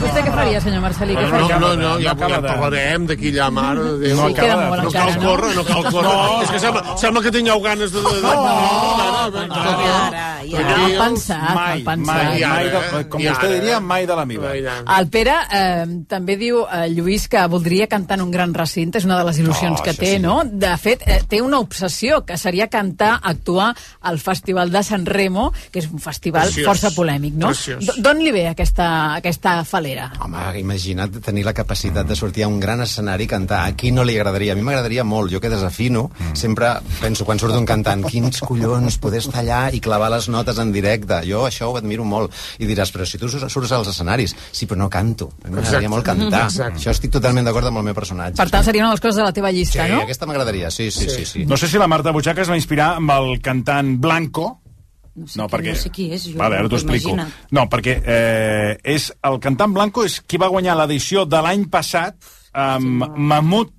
[0.00, 1.16] Vostè, què faria, senyor Marcelí?
[1.18, 1.58] Què No, faria?
[1.60, 4.16] no, no, ja, No acaba ja de- parlarem d'aquí allà, mare de Déu.
[4.16, 4.34] No Sí,
[4.80, 5.22] No cal no?
[5.26, 6.10] córrer, no cal córrer.
[6.14, 6.42] No.
[6.42, 8.00] És que sembla, sembla que tingueu ganes de...
[8.00, 8.20] de,
[9.30, 10.60] de, de, Ara, ja.
[10.60, 12.06] Ha pensat, Mai, ha pensat.
[12.06, 13.04] mai, mai de, eh?
[13.12, 14.52] com vostè diria, mai de la mida.
[14.98, 19.04] El Pere eh, també diu, eh, Lluís, que voldria cantar en un gran recinte, és
[19.04, 20.18] una de les il·lusions Oh, que té, sí.
[20.22, 20.40] no?
[20.44, 25.52] De fet, eh, té una obsessió, que seria cantar, actuar al Festival de San Remo,
[25.70, 26.66] que és un festival Preciós.
[26.66, 27.52] força polèmic, no?
[27.98, 30.10] D'on li ve aquesta, aquesta falera?
[30.24, 33.66] Home, imagina't tenir la capacitat de sortir a un gran escenari i cantar.
[33.68, 34.52] A qui no li agradaria?
[34.52, 35.30] A mi m'agradaria molt.
[35.32, 36.34] Jo que desafino, Mm.
[36.36, 36.66] sempre
[37.00, 40.70] penso, quan surt un cantant, quins collons poder estar allà i clavar les notes en
[40.72, 41.20] directe.
[41.26, 42.30] Jo això ho admiro molt.
[42.62, 45.32] I diràs, però si tu sur- surts als escenaris, sí, però no canto.
[45.42, 46.44] A mi m'agradaria molt cantar.
[46.46, 46.78] Exacte.
[46.78, 48.38] Això estic totalment d'acord amb el meu personatge.
[48.38, 50.00] Per tant, seria una de les coses de la teva llista, sí, no?
[50.06, 51.26] aquesta m'agradaria, sí, sí, sí.
[51.26, 51.44] sí.
[51.50, 54.56] No sé si la Marta Butxaca es va inspirar amb el cantant Blanco,
[55.20, 55.72] No sé, no, qui, perquè...
[55.74, 56.38] no sé qui és, jo.
[56.38, 57.16] Vale, ara t'ho explico.
[57.50, 62.14] No, perquè eh, és el cantant Blanco és qui va guanyar l'edició de l'any passat
[62.54, 63.72] amb Mamut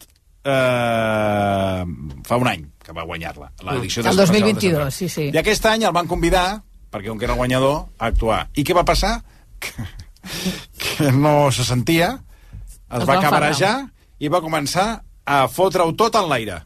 [0.44, 1.84] eh,
[2.28, 3.52] fa un any que va guanyar-la.
[3.72, 4.08] l'edició Mm.
[4.12, 5.30] El de- 2022, de- sí, sí.
[5.34, 8.50] I aquest any el van convidar, perquè com que era el guanyador, a actuar.
[8.54, 9.22] I què va passar?
[9.60, 9.72] Que,
[10.78, 12.20] que no se sentia,
[12.92, 13.76] es Es va cabrejar
[14.20, 16.62] i va començar a fotre-ho tot en l'aire.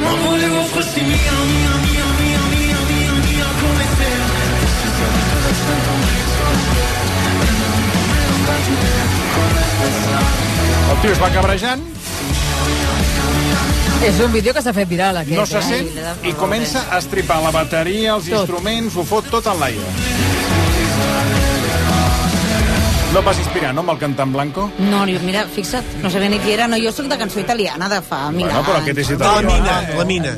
[0.00, 5.16] Ma volevo fossi mia, mia, mia, mia, mia, mia, mia, come te.
[10.92, 11.82] El tio es va cabrejant,
[14.04, 15.38] És un vídeo que s'ha fet viral, aquest.
[15.38, 15.62] no se eh?
[15.62, 18.44] sent i comença a estripar la bateria, els Tot.
[18.44, 20.35] instruments, ho fot tot en l'aire.
[23.16, 24.66] No et vas inspirar, no, amb el cantant Blanco?
[24.76, 26.66] No, mira, fixa't, no sabia ni qui era.
[26.68, 29.54] No, jo soc de cançó italiana de fa mil Bueno, però aquest és La italià.
[29.54, 30.32] mina, la mina.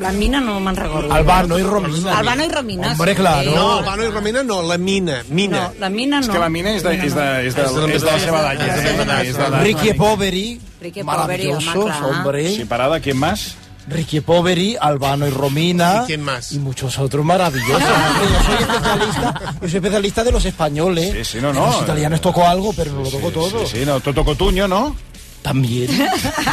[0.00, 1.12] La mina no me'n recordo.
[1.12, 2.16] Albano i Romina.
[2.16, 2.92] Albano i Romina.
[2.92, 3.52] Hombre, claro.
[3.52, 5.66] No, Albano i Romina no, la mina, mina.
[5.68, 6.24] No, la mina no.
[6.24, 9.20] És que la mina és de, és de, és de, és de la seva de,
[9.28, 12.02] és Ricky e Poveri, Ricky e Poveri, home, clar.
[12.04, 12.48] hombre.
[12.56, 13.50] Sí, parada, ¿quién más?
[13.88, 16.02] Ricky Poveri, Albano y Romina.
[16.04, 16.52] ¿Y quién más?
[16.52, 17.80] Y muchos otros maravillosos.
[18.30, 21.12] Yo soy especialista, yo soy especialista de los españoles.
[21.12, 21.66] Sí, sí, no, no.
[21.66, 23.66] Los italianos toco algo, pero no lo toco todo.
[23.66, 24.94] Sí, sí, no, Toto Cotuño, ¿no?
[25.42, 25.88] También.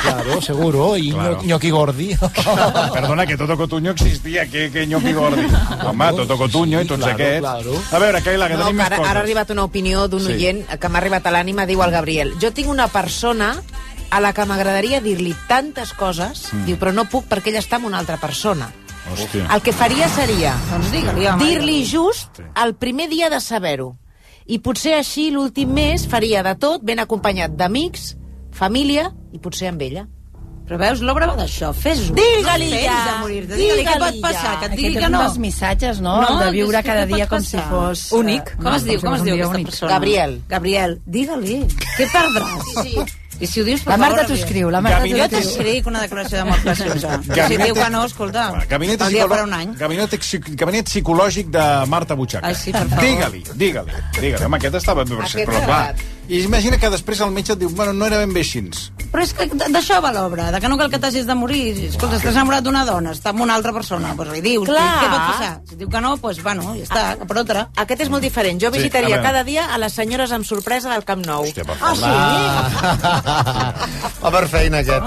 [0.06, 0.96] Claro, seguro.
[0.96, 1.42] Y Claro.
[1.42, 2.16] ño- ñoqui gordi.
[2.94, 5.46] Perdona, que Toto Cotuño existia, que, que Ñoqui Gordi.
[5.86, 7.40] Home, Toto Cotuño i tots Claro, aquests.
[7.40, 7.72] claro.
[7.92, 9.10] A veure, Caila, que No, tenim que més ara, coses.
[9.12, 10.34] ara ha arribat una opinió d'un Sí.
[10.34, 12.34] oient que m'ha arribat a l'ànima, diu el Gabriel.
[12.42, 13.56] Jo tinc una persona
[14.10, 16.66] a la que m'agradaria dir-li tantes coses, Mm.
[16.66, 18.72] diu, però no puc perquè ella està amb una altra persona.
[19.12, 19.46] Hòstia.
[19.54, 20.92] El que faria seria Doncs
[21.40, 23.98] dir-li just el primer dia de saber-ho.
[24.48, 28.16] I potser així l'últim mes faria de tot, ben acompanyat d'amics,
[28.52, 30.08] família i potser amb ella.
[30.66, 32.16] Però veus, l'obra va d'això, fes-ho.
[32.18, 33.22] Digue-li no ja.
[33.28, 35.20] Digue-li què pot passar, que et Aquest digui és que no.
[35.22, 36.16] dels missatges, no?
[36.28, 37.70] El de viure és que cada dia com si passar?
[37.70, 38.12] fos...
[38.18, 38.50] Únic.
[38.50, 39.68] eh, Com es no, diu, com com si es diu aquesta únic.
[39.70, 39.92] persona?
[39.92, 40.42] Gabriel.
[40.50, 41.60] Gabriel, digue-li.
[41.98, 42.82] Què perdràs?
[42.82, 42.96] Sí.
[43.40, 46.02] I si ho dius, per La Marta t'ho escriu, la Marta t'ho Jo t'escric una
[46.06, 47.20] declaració d'amor preciosa.
[47.26, 49.74] Si Gabinet- diu que no, escolta, Gabinet, el dia psicolo- farà un any.
[49.78, 50.16] Gabinet,
[50.56, 52.48] gabinet psicològic de Marta Butxaca.
[52.48, 53.04] Ai, sí, per favor.
[53.04, 54.44] Digue-li, digue-li, digue-li.
[54.46, 55.96] Home, aquest estava bé, però, Aquest però clar.
[56.28, 58.64] I imagina que després el metge et diu, bueno, no era ben bé així.
[59.12, 61.76] Però és que d'això va l'obra, de que no cal que t'hagis de morir.
[61.90, 64.88] Escolta, estàs enamorat d'una dona, està amb una altra persona, doncs li dius, Clar.
[65.04, 65.52] què pot passar?
[65.70, 67.68] Si diu que no, doncs, bueno, ja està, cap per altra.
[67.86, 68.60] Aquest és molt diferent.
[68.62, 69.24] Jo Sí, visitaria a veure.
[69.30, 71.46] cada dia a les senyores amb sorpresa del Camp Nou.
[71.46, 73.74] Hòstia, Ah,
[74.24, 75.04] Va per feina, aquest.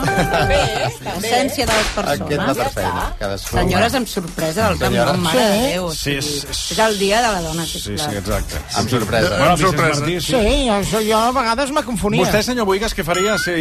[1.19, 2.23] L'essència de les persones.
[2.23, 3.05] Aquest va per feina.
[3.19, 3.57] Cadascú.
[3.59, 5.66] Senyores amb sorpresa del Camp Nou, mare de Sí.
[5.73, 5.91] Déu.
[5.95, 6.62] Sí, és, és...
[6.73, 8.11] És el dia de la dona, Sí, sisplau.
[8.11, 8.62] sí, exacte.
[8.79, 9.29] Amb sorpresa.
[9.37, 10.07] Bueno, Amb sorpresa.
[10.29, 12.22] Sí, això jo a vegades me confonia.
[12.22, 13.54] Vostè, senyor Boigas, què faria si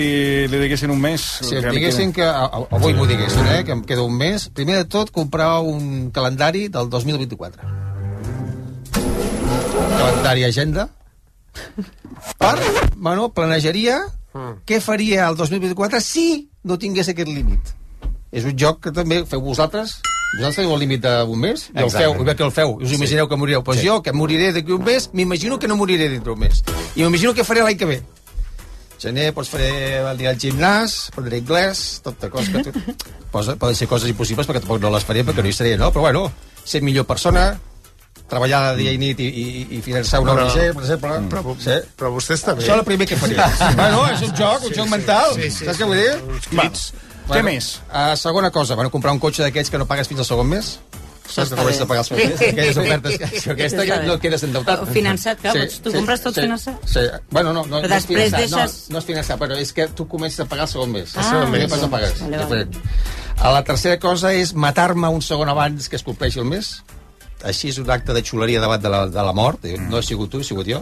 [0.50, 1.24] li diguessin un mes?
[1.48, 2.26] Si em diguessin que...
[2.28, 3.64] Avui m'ho diguessin, eh?
[3.68, 4.50] Que em queda un mes.
[4.54, 7.72] Primer de tot, comprar un calendari del 2024.
[9.98, 10.90] Calendari agenda.
[12.38, 12.56] Per,
[12.96, 14.02] bueno, planejaria
[14.68, 16.28] què faria el 2024 si
[16.68, 17.74] no tingués aquest límit.
[18.32, 19.98] És un joc que també feu vosaltres.
[20.36, 21.70] Vosaltres teniu el límit d'un mes?
[21.74, 22.76] I el feu, i que el feu.
[22.82, 22.96] Us Sí.
[22.96, 23.64] imagineu que morireu.
[23.64, 23.88] Pues Sí.
[23.88, 26.64] jo, que moriré d'aquí un mes, m'imagino que no moriré dintre un mes.
[26.96, 28.04] I m'imagino què faré l'any que ve.
[29.00, 32.72] Gener, doncs faré aniré al gimnàs, aprendré anglès, tota cosa que...
[32.72, 32.80] Tu...
[33.32, 35.92] Posa, poden ser coses impossibles perquè tampoc no les faré perquè no hi seré, no?
[35.94, 36.32] Però bueno,
[36.64, 37.60] ser millor persona,
[38.28, 41.12] treballar dia i nit i, i, i finançar una Però- ONG, per exemple.
[41.30, 41.78] Però, sí.
[41.96, 42.64] però vostè està bé.
[42.64, 43.46] Això és el primer que faria.
[43.78, 45.34] bueno, és un joc, un Sí, joc sí, mental.
[45.36, 45.84] sí, sí, Saps sí.
[45.84, 46.42] què vull dir?
[46.50, 46.94] Crits.
[47.28, 47.82] Bueno, Què més?
[47.92, 50.78] Uh, segona cosa, bueno, comprar un cotxe d'aquests que no pagues fins al segon mes.
[51.28, 52.40] Saps que no hauràs de pagar els primers?
[52.40, 54.86] Aquelles ofertes que, que aquesta que no et quedes endeutat.
[54.96, 56.86] Finançat, clar, pots- tu compres tot finançat?
[56.88, 57.04] Sí.
[57.36, 59.74] Bueno, no, no, Però no és després finançat, deixes- no, no és finançat, però és
[59.76, 61.12] que tu comences a pagar el segon mes.
[61.18, 61.82] Ah, el segon mes.
[61.82, 62.22] no pagues.
[62.22, 62.68] Vale, vale.
[63.58, 66.78] La tercera cosa és matar-me un segon abans que es compleixi el mes.
[67.46, 69.60] Així és un acte de xuleria davant de la, de la mort.
[69.62, 70.80] Diu, No he sigut tu, he sigut jo.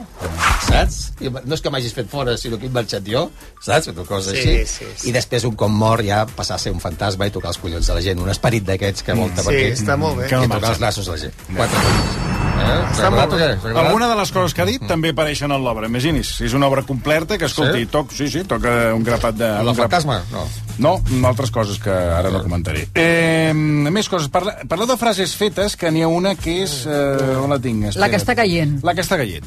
[0.66, 1.12] Saps?
[1.20, 3.26] I no és que m'hagis fet fora, sinó que he marxat jo.
[3.62, 3.89] Saps?
[3.91, 4.66] Una cosa Sí, així.
[4.66, 5.10] sí, sí.
[5.10, 7.86] I després, un cop mort, ja passar a ser un fantasma i tocar els collons
[7.88, 8.20] de la gent.
[8.24, 9.72] Un esperit d'aquests que volta Sí, per aquí.
[9.84, 10.26] està molt bé.
[10.26, 11.34] I Que no tocar els nassos de la gent.
[11.56, 12.24] Quatre coses.
[12.56, 12.76] Eh?
[12.95, 13.49] Està molt bé.
[13.76, 15.88] Alguna de les coses que ha dit també apareixen en l'obra.
[15.91, 17.86] Imagini's, és una obra completa que, escolti, Sí?
[17.91, 19.45] toc, sí, sí, toca un grapat de...
[19.60, 20.24] Grap- fantasma?
[20.32, 20.47] No.
[20.78, 22.88] No, altres coses que ara no comentaré.
[22.95, 24.28] Eh, més coses.
[24.30, 26.82] Parla, parla de frases fetes, que n'hi ha una que és...
[26.88, 27.89] Eh, on la tinc?
[28.00, 28.78] La que està caient.
[28.86, 29.46] La que està caient.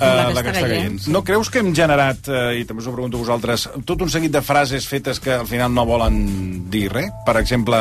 [0.00, 0.96] Uh, la, que està caient.
[1.12, 4.08] No creus que hem generat, uh, i també us ho pregunto a vosaltres, tot un
[4.12, 6.16] seguit de frases fetes que al final no volen
[6.72, 7.10] dir res?
[7.26, 7.80] Per exemple,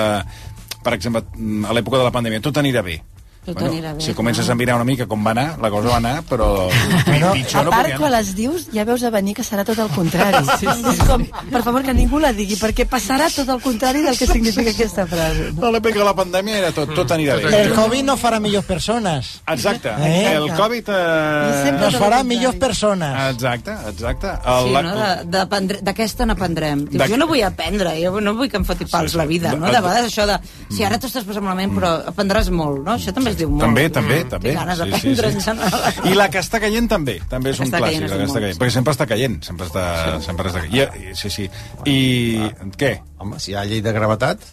[0.84, 2.99] per exemple a l'època de la pandèmia, tot anirà bé.
[3.46, 5.96] Tot anirà bé, si comences a mirar una mica com va anar, la cosa va
[5.98, 6.68] anar, però
[7.08, 9.80] Bueno, pitjor a no part, quan les dius, ja veus a venir que serà tot
[9.80, 10.44] el contrari.
[10.60, 10.84] sí, sí.
[10.92, 14.28] És com, per favor, que ningú la digui, perquè passarà tot el contrari del que
[14.30, 15.48] significa aquesta frase.
[15.56, 17.50] A l'època de la pandèmia era tot, tot anirà bé.
[17.64, 19.32] El COVID no farà millors persones.
[19.48, 19.96] Exacte.
[19.98, 20.36] Eh?
[20.36, 20.92] El Covid...
[20.94, 21.74] Eh...
[21.80, 23.16] Nos farà millors persones.
[23.34, 24.36] Exacte, exacte.
[24.44, 24.94] Sí, El, no?
[25.00, 26.86] De- d'aprendre- D'aquesta n'aprendrem.
[26.92, 29.72] De- Jo no vull aprendre, jo no vull que em foti pals la vida, no?
[29.72, 30.38] De vegades això de...
[30.76, 32.98] Si ara t'ho estàs passant malament, però aprendràs molt, no?
[33.00, 33.64] Això també es diu molt.
[33.66, 34.54] També, també, també.
[34.54, 35.36] Tinc ganes Sí, sí, d'aprendre sí.
[35.36, 36.00] en general.
[36.12, 38.30] I la que està caient també, també és un Està caient clàssic, és la que
[38.30, 39.86] està caient, perquè sempre està caient, sempre està,
[40.26, 41.00] sempre està caient.
[41.00, 41.50] I, sí, sí.
[41.90, 42.00] I
[42.80, 42.94] què?
[43.20, 44.44] Home, si hi ha llei de gravetat,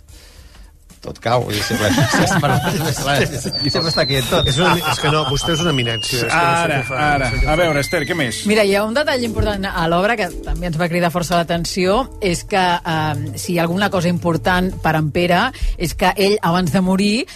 [1.06, 1.46] tot cau.
[1.54, 1.90] I sempre,
[2.26, 3.30] sempre,
[3.70, 4.46] sempre està caient tot.
[4.50, 6.20] És, una, és que no, vostè és una eminència.
[6.20, 7.30] És que no Ara, què fa, ara.
[7.34, 8.42] no A veure, Esther, què més?
[8.50, 11.98] Mira, hi ha un detall important a l'obra que també ens va cridar força l'atenció,
[12.24, 15.40] és que eh, si hi ha alguna cosa important per en Pere
[15.78, 17.26] és que ell, abans de morir,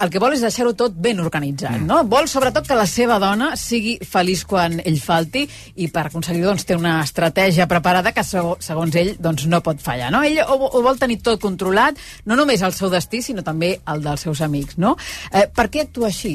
[0.00, 2.02] el que vol és deixar-ho tot ben organitzat, no?
[2.10, 5.46] Vol, sobretot, que la seva dona sigui feliç quan ell falti
[5.80, 9.80] i per aconseguir doncs, té una estratègia preparada que, seg- segons ell, doncs, no pot
[9.82, 10.22] fallar, no?
[10.26, 14.02] Ell ho, ho vol tenir tot controlat, no només el seu destí, sinó també el
[14.04, 14.96] dels seus amics, no?
[15.32, 16.34] Eh, per què actua així?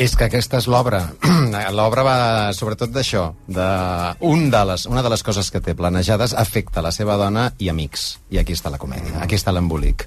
[0.00, 1.02] És que aquesta és l'obra.
[1.76, 2.14] L'obra va
[2.56, 3.26] sobretot d'això.
[3.52, 3.66] De...
[4.24, 7.68] Un de les, una de les coses que té planejades afecta la seva dona i
[7.68, 8.06] amics.
[8.32, 10.06] I aquí està la comèdia, aquí està l'embolic.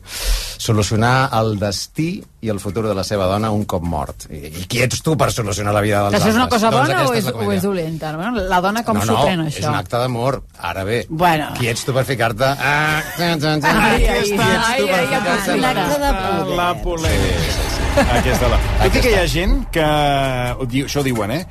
[0.64, 2.08] Solucionar el destí
[2.44, 4.26] i el futur de la seva dona un cop mort.
[4.34, 6.64] I, i qui ets tu per solucionar la vida dels Això és una altres?
[6.64, 8.16] cosa Doncs bona o aquesta és, o és dolenta?
[8.18, 9.70] Bueno, la dona com no, s'ho no, pren, és això?
[9.76, 10.42] un acte d'amor.
[10.74, 11.52] Ara bé, Bueno.
[11.60, 12.50] qui ets tu per ficar-te...
[12.50, 13.78] Ah, tan, tan, tan.
[13.92, 15.62] Ai, Qui ai, ets tu per ai, ai, ficar-te que en conflicte.
[15.62, 17.83] la- de La polèmica.
[17.94, 18.58] Aquesta la...
[18.84, 19.84] Tot i que hi ha gent que...
[20.58, 21.44] ho diu- Això diuen, eh?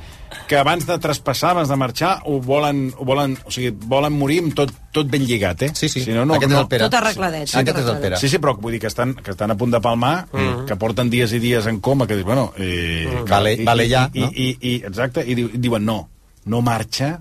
[0.49, 4.39] que abans de traspassar, abans de marxar, ho volen, ho volen, o sigui, volen morir
[4.43, 5.69] amb tot, tot ben lligat, eh?
[5.77, 6.01] Sí, sí.
[6.03, 6.87] Si no, no, Aquest és el Pere.
[6.89, 7.99] Tot arregladet, Sí, tot aquest és el.
[8.03, 8.17] Pere.
[8.19, 10.65] Sí, sí, però vull dir que estan, que estan a punt de palmar, Mm.
[10.67, 12.51] que porten dies i dies en coma, que dius, bueno...
[12.57, 13.27] Eh, Mm.
[13.29, 14.31] Vale- vale ja, i, no?
[14.33, 16.09] I, i, i, exacte, i diu, diuen, no,
[16.45, 17.19] no marxa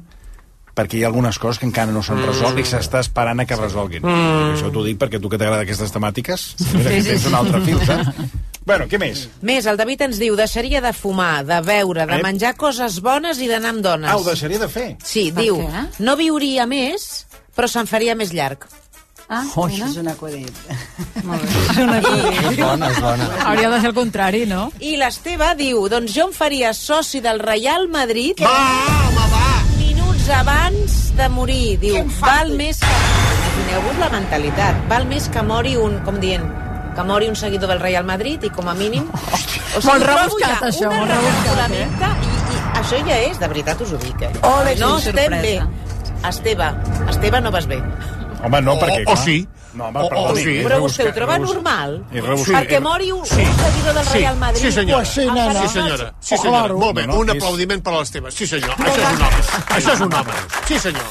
[0.75, 2.31] perquè hi ha algunes coses que encara no s'han Mm.
[2.33, 4.03] resolt i s'està esperant a que es resolguin.
[4.03, 4.55] Mm.
[4.57, 7.29] Això t'ho dic perquè tu que t'agrada aquestes temàtiques, mira, aquí sí, tens sí.
[7.29, 8.09] un altre fil, saps?
[8.65, 9.25] Bueno, què més?
[9.43, 12.23] Més, el David ens diu, deixaria de fumar, de beure, de Eh?
[12.23, 14.11] menjar coses bones i d'anar amb dones.
[14.11, 14.97] Ah, ho deixaria de fer?
[15.03, 15.87] Sí, Per diu, què?
[16.07, 18.69] no viuria més, però se'n faria més llarg.
[19.29, 20.53] Ah, Oh, això és un acudit.
[21.17, 23.29] És bona, és bona.
[23.49, 24.71] Hauria de ser el contrari, no?
[24.81, 28.41] I l'Esteve diu, doncs jo em faria soci del Real Madrid...
[28.43, 28.57] Va,
[29.09, 29.47] home, va!
[29.79, 31.79] Minuts abans de morir.
[31.83, 32.93] Diu, val més que...
[33.53, 34.83] Imagineu-vos la mentalitat.
[34.91, 36.45] Val més que mori un, com dient,
[36.97, 39.09] que mori un seguidor del Real Madrid i com a mínim...
[39.73, 43.49] O Molt trobo rebuscat, ja això, molt rebuscat, revolta i, i això ja és, de
[43.49, 44.29] veritat us ho dic, eh?
[44.45, 45.65] Ole, no estem sorpresa.
[45.65, 46.03] bé.
[46.29, 46.67] Esteve,
[47.09, 47.79] Esteve, no vas bé.
[48.45, 49.01] Home, no, perquè...
[49.07, 49.39] o clar, sí.
[49.75, 50.61] No, home, O- o sí.
[50.63, 52.05] Però vostè ho troba normal?
[52.13, 52.63] Rebuscat.
[52.63, 54.61] Perquè mori un, un seguidor del Sí, Real Madrid.
[54.63, 54.97] sí, senyora.
[54.99, 55.53] Pues sí, nena.
[55.63, 56.15] Sí, senyora.
[56.21, 56.59] Sí, Oh, senyora.
[56.59, 56.79] claro.
[56.79, 58.31] Molt bé, No, no, un és- aplaudiment per l'Esteve.
[58.31, 58.75] Sí, senyor.
[58.77, 59.43] Això és un home.
[59.79, 60.33] Això és un home.
[60.69, 61.05] Sí, senyor.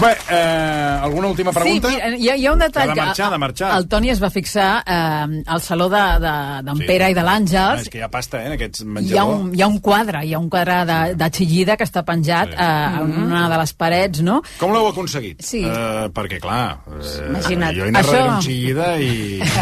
[0.00, 1.88] Bé, eh, alguna última pregunta?
[1.88, 3.76] Sí, hi, ha, hi ha un detall Ha de marxar, de marxar.
[3.78, 6.84] el Toni es va fixar eh, al saló d'en de, d'en Sí.
[6.84, 8.86] Pere i de Ah, l'Àngels és que hi ha pasta, eh, en aquests hi ha,
[8.88, 9.38] menjadors.
[9.40, 12.48] un, hi ha un quadre, hi ha un quadre de, de Chillida que està penjat
[12.50, 12.56] Sí.
[12.56, 12.62] sí.
[12.62, 14.42] eh, en una de les parets, no?
[14.58, 15.40] Com l'heu aconseguit?
[15.42, 15.62] Sí.
[15.64, 17.76] Eh, perquè, clar, eh, Imagina't.
[17.76, 19.10] jo Això- darrere un xillida i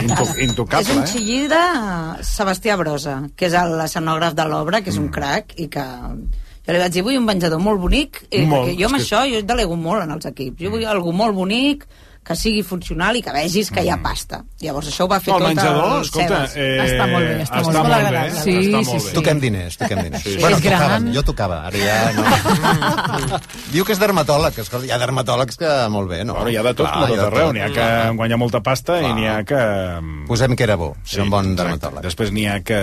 [0.03, 1.07] into És intocable, un eh?
[1.07, 1.63] xillida
[2.27, 5.83] Sebastià Brosa, que és l'escenògraf de l'obra, que és un crac, i que
[6.67, 9.25] jo li vaig dir, vull un menjador molt bonic, eh, Molt, jo amb que- això
[9.31, 10.61] jo delego molt en els equips.
[10.63, 11.87] Jo vull algú molt bonic,
[12.23, 14.45] que sigui funcional i que vegis que hi ha pasta.
[14.63, 16.53] Llavors això ho va fer No, el tot menjador, el escolta, Sebas.
[16.55, 17.89] eh, Està molt bé, està molt està bé.
[17.89, 18.39] molt bé, agradable.
[18.39, 18.43] eh?
[18.45, 19.09] Sí, està sí, molt sí.
[19.09, 19.15] bé.
[19.17, 20.23] Toquem diners, toquem diners.
[20.23, 20.37] Sí.
[20.39, 23.41] Bueno, tocàvem, jo tocava, ara ja no.
[23.75, 26.35] Diu que és dermatòleg, escolta, hi ha dermatòlegs que molt bé, no?
[26.39, 27.47] Bueno, hi ha de tot, Clar, ha tot de arreu.
[27.51, 27.55] tot.
[27.59, 29.15] N'hi ha que guanyar molta pasta i Clar.
[29.19, 29.61] n'hi ha que...
[30.29, 31.63] Posem que era bo, sí, era un bon exacte.
[31.65, 32.03] dermatòleg.
[32.07, 32.81] Després n'hi ha que...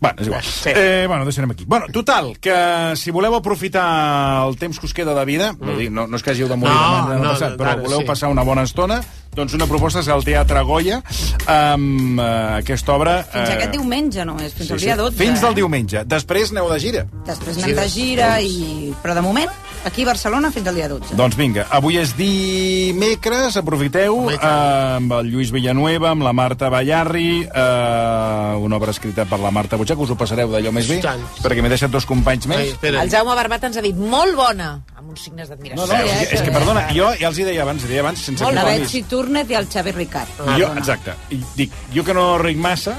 [0.00, 0.42] Bueno, és igual.
[0.42, 0.70] Sí.
[0.74, 1.64] Eh, bueno, deixarem aquí.
[1.66, 2.56] Bueno, total, que
[2.96, 5.76] si voleu aprofitar el temps que us queda de vida, mm.
[5.76, 7.84] dir, no, no és que hàgiu de morir No, demà, demà no, passat, però ara,
[7.84, 8.08] voleu sí.
[8.08, 9.02] passar una bona estona,
[9.36, 11.02] doncs una proposta és el Teatre Goya,
[11.44, 12.30] amb eh,
[12.62, 13.18] aquesta obra...
[13.28, 15.18] Fins aquest diumenge només, fins sí, al sí, dia 12.
[15.20, 15.58] Fins del eh?
[15.60, 16.04] diumenge.
[16.08, 17.04] Després aneu de gira.
[17.28, 18.94] Després anem de gira, i...
[19.04, 19.52] però de moment,
[19.84, 21.14] aquí a Barcelona fins al dia 12.
[21.18, 27.42] Doncs vinga, avui és dimecres, aprofiteu, eh, amb el Lluís Villanueva, amb la Marta Ballarri,
[27.44, 31.22] eh, una obra escrita per la Marta Butxac, us ho passareu d'allò més bé, Tant.
[31.42, 32.58] perquè m'he deixat dos companys més.
[32.58, 33.02] Ai, espera.
[33.02, 35.86] El Jaume Barbat ens ha dit molt bona, amb uns signes d'admiració.
[35.86, 38.24] No, no, és, és que, perdona, jo ja els hi deia abans, hi deia abans,
[38.30, 38.64] sense Molt la.
[38.64, 40.42] Betsy Turnet i el Xavi Ricard.
[40.46, 42.98] I jo, exacte, i dic, jo que no ric massa,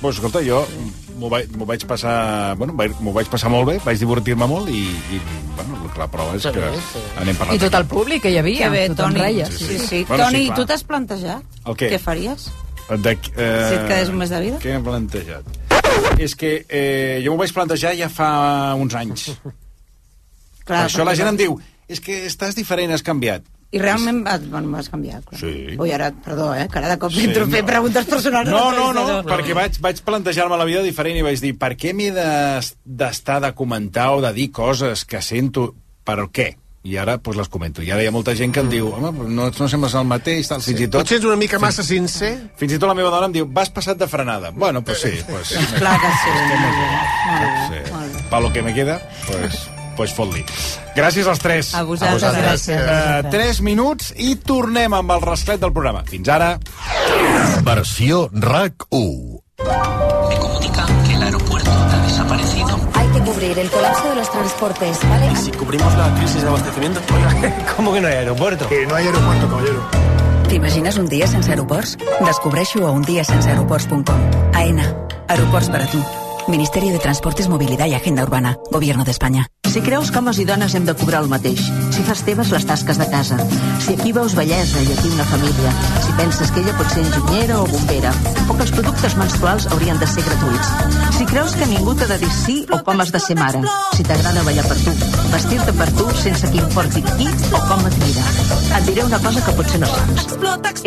[0.00, 0.64] doncs, escolta, jo
[1.16, 2.54] m'ho vaig, vaig passar...
[2.60, 4.82] Bueno, vaig- m'ho vaig passar molt bé, vaig divertir-me molt i,
[5.16, 5.20] i
[5.56, 6.64] bueno, la prova és que
[7.22, 7.56] anem parlant.
[7.56, 9.20] I tot el públic que hi havia, Que bé, tothom Toni.
[9.24, 9.46] reia.
[9.50, 9.78] Sí, sí.
[9.80, 10.04] sí.
[10.08, 10.58] Bueno, Toni, sí, clar.
[10.60, 11.90] tu t'has plantejat El què?
[11.94, 12.48] què faries?
[12.86, 14.58] De, eh, Si et quedés un mes de vida?
[14.62, 15.42] Què m'he plantejat?
[16.22, 18.28] És que eh, jo m'ho vaig plantejar ja fa
[18.78, 19.30] uns anys.
[20.66, 21.56] Clar, per això la gent em diu,
[21.88, 23.42] és que estàs diferent, has canviat.
[23.72, 25.22] I realment vas, bueno, vas canviar.
[25.26, 25.40] Clar.
[25.40, 25.74] Sí.
[25.78, 27.66] Ui, ara, perdó, eh, que ara de cop Sí, entro no.
[27.66, 28.48] preguntes personals.
[28.48, 29.32] No, no, no, l'entrevistador.
[29.32, 33.40] perquè vaig, vaig plantejar-me la vida diferent i vaig dir, per què m'he de- d'estar
[33.42, 36.54] de comentar o de dir coses que sento, per què?
[36.86, 37.82] I ara doncs, les comento.
[37.82, 40.46] I ara hi ha molta gent que em diu, home, no, no sembles el mateix,
[40.46, 41.00] tal, fins i tot...
[41.02, 42.30] Potser ets una mica massa sincer.
[42.56, 44.52] Fins i tot la meva dona em diu, vas passat de frenada.
[44.54, 45.48] Bueno, pues sí, pues...
[45.80, 46.30] Clar que sí.
[47.68, 48.22] sí.
[48.30, 50.44] Pa lo que me queda, pues, pues fot-li.
[50.94, 51.74] Gràcies als tres.
[51.74, 52.68] A vosaltres, A vosaltres.
[52.68, 53.26] gràcies.
[53.26, 56.04] Uh, tres minuts i tornem amb el rasclet del programa.
[56.06, 56.58] Fins ara.
[57.64, 59.40] Versió RAC 1.
[60.28, 62.78] Me comunican que el aeropuerto ha desaparecido.
[62.94, 65.32] Hay que cubrir el colapso de los transportes, ¿vale?
[65.32, 67.00] ¿Y si cubrimos la crisis de abastecimiento?
[67.76, 68.68] ¿cómo que no hay aeropuerto?
[68.68, 69.82] Que no hay aeropuerto, caballero.
[70.48, 71.96] T'imagines un dia sense aeroports?
[72.24, 74.20] Descobreixo a undiasenseaeroports.com.
[74.54, 74.94] AENA.
[75.28, 75.98] Aeroports per a tu.
[76.48, 78.56] Ministerio de Transportes, Movilidad y Agenda Urbana.
[78.70, 79.48] Gobierno de España.
[79.72, 81.60] Si creus que homes i dones hem de cobrar el mateix,
[81.92, 83.36] si fas teves les tasques de casa,
[83.84, 85.72] si aquí veus bellesa i aquí una família,
[86.04, 88.12] si penses que ella pot ser enginyera o bombera,
[88.48, 90.70] o que els productes menstruals haurien de ser gratuïts,
[91.18, 93.60] si creus que ningú t'ha de dir sí o com has de ser mare,
[93.96, 94.94] si t'agrada ballar per tu,
[95.34, 98.24] vestir-te per tu sense que importi qui o com et mira.
[98.76, 100.36] Et diré una cosa que potser no saps.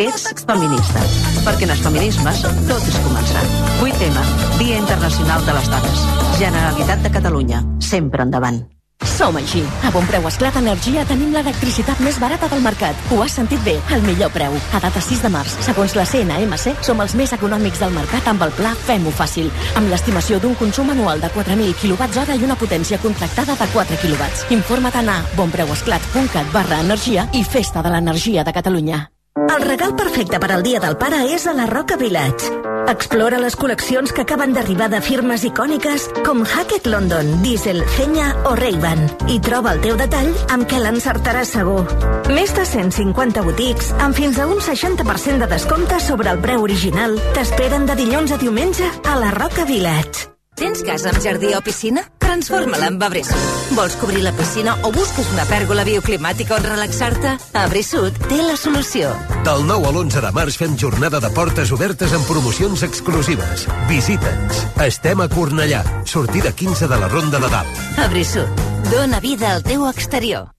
[0.00, 1.02] Ets feminista,
[1.44, 3.44] perquè en els feminismes tot és començar.
[3.84, 4.24] 8M,
[4.56, 6.04] Dia Internacional de les Dones.
[6.40, 8.69] Generalitat de Catalunya, sempre endavant.
[9.06, 9.62] Som així.
[9.84, 12.96] A bon preu Esclat Energia tenim l'electricitat més barata del mercat.
[13.12, 14.56] Ho has sentit bé, el millor preu.
[14.72, 18.46] A data 6 de març, segons la CNMC, som els més econòmics del mercat amb
[18.46, 23.00] el pla Fem-ho fàcil, amb l'estimació d'un consum anual de 4.000 kWh i una potència
[23.04, 24.32] contractada de 4 kW.
[24.56, 29.06] Informa't a bonpreuesclat.cat barra energia i Festa de l'Energia de Catalunya.
[29.48, 32.50] El regal perfecte per al Dia del Pare és a la Roca Village.
[32.90, 38.54] Explora les col·leccions que acaben d'arribar de firmes icòniques com Hackett London, Diesel, Cenya o
[38.58, 41.84] Ray-Ban i troba el teu detall amb què l'encertaràs segur.
[42.30, 47.18] Més de 150 botics amb fins a un 60% de descompte sobre el preu original
[47.36, 50.29] t'esperen de dilluns a diumenge a la Roca Village.
[50.60, 52.02] Tens casa amb jardí o piscina?
[52.20, 53.46] Transforma-la en Abresud.
[53.72, 57.32] Vols cobrir la piscina o busques una pèrgola bioclimàtica on relaxar-te?
[57.56, 59.08] Abresud té la solució.
[59.46, 63.64] Del 9 a l'11 de març fem jornada de portes obertes amb promocions exclusives.
[63.88, 64.62] Visita'ns.
[64.84, 65.80] Estem a Cornellà.
[66.04, 67.84] Sortida 15 de la Ronda de Dalt.
[67.96, 68.64] Abresud.
[68.92, 70.50] Dóna vida al teu exterior.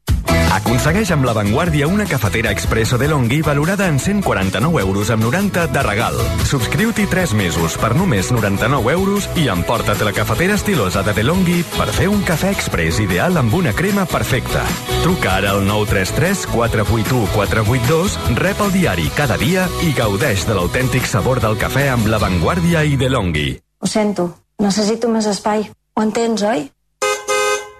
[0.52, 5.68] Aconsegueix amb La Vanguardia una cafetera expresso de Longhi valorada en 149 euros amb 90
[5.72, 6.18] de regal.
[6.44, 11.88] Subscriu-t'hi 3 mesos per només 99 euros i emporta't la cafetera estilosa de DeLonghi per
[11.96, 14.66] fer un cafè express ideal amb una crema perfecta.
[15.06, 21.08] Truca ara al 933 481 482, rep el diari cada dia i gaudeix de l'autèntic
[21.08, 23.50] sabor del cafè amb La Vanguardia i DeLonghi.
[23.80, 25.70] Ho sento, necessito més espai.
[25.96, 26.68] Ho entens, oi?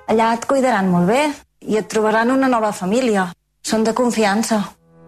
[0.08, 1.26] Allà et cuidaran molt bé
[1.68, 3.30] i et trobaran una nova família.
[3.62, 4.62] Són de confiança.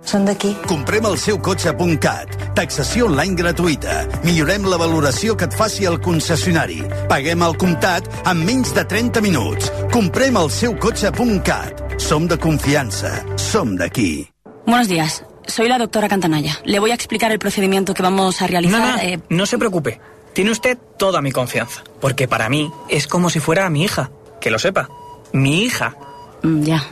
[0.03, 0.51] Són d'aquí.
[0.67, 2.33] Comprem el seu cotxe.cat.
[2.57, 4.03] Taxació online gratuïta.
[4.27, 6.81] Millorem la valoració que et faci el concessionari.
[7.09, 9.71] Paguem al comptat en menys de 30 minuts.
[9.93, 11.99] Comprem el seu cotxe.cat.
[12.03, 13.13] Som de confiança.
[13.39, 14.27] Som d'aquí.
[14.65, 15.23] Buenos días.
[15.47, 16.59] Soy la doctora Cantanaya.
[16.63, 18.79] Le voy a explicar el procedimiento que vamos a realizar.
[18.79, 19.99] No, no, eh, no se preocupe.
[20.33, 21.83] Tiene usted toda mi confianza.
[22.01, 24.11] Porque para mí es como si fuera mi hija.
[24.41, 24.89] Que lo sepa.
[25.31, 25.95] Mi hija.
[26.43, 26.83] Mm, ya.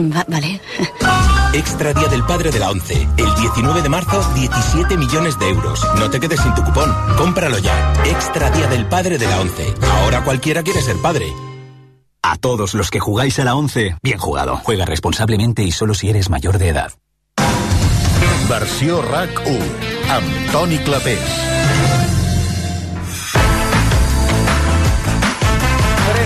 [0.00, 0.60] Va- vale.
[1.54, 2.94] Extra Día del Padre de la ONCE.
[3.16, 5.80] El 19 de marzo, 17 millones de euros.
[5.98, 6.94] No te quedes sin tu cupón.
[7.16, 7.94] Cómpralo ya.
[8.04, 9.74] Extra Día del Padre de la ONCE.
[10.02, 11.26] Ahora cualquiera quiere ser padre.
[12.22, 14.56] A todos los que jugáis a la 11, bien jugado.
[14.62, 16.92] Juega responsablemente y solo si eres mayor de edad.
[18.48, 19.58] Versió RAC 1,
[20.10, 21.18] amb Toni Clapés.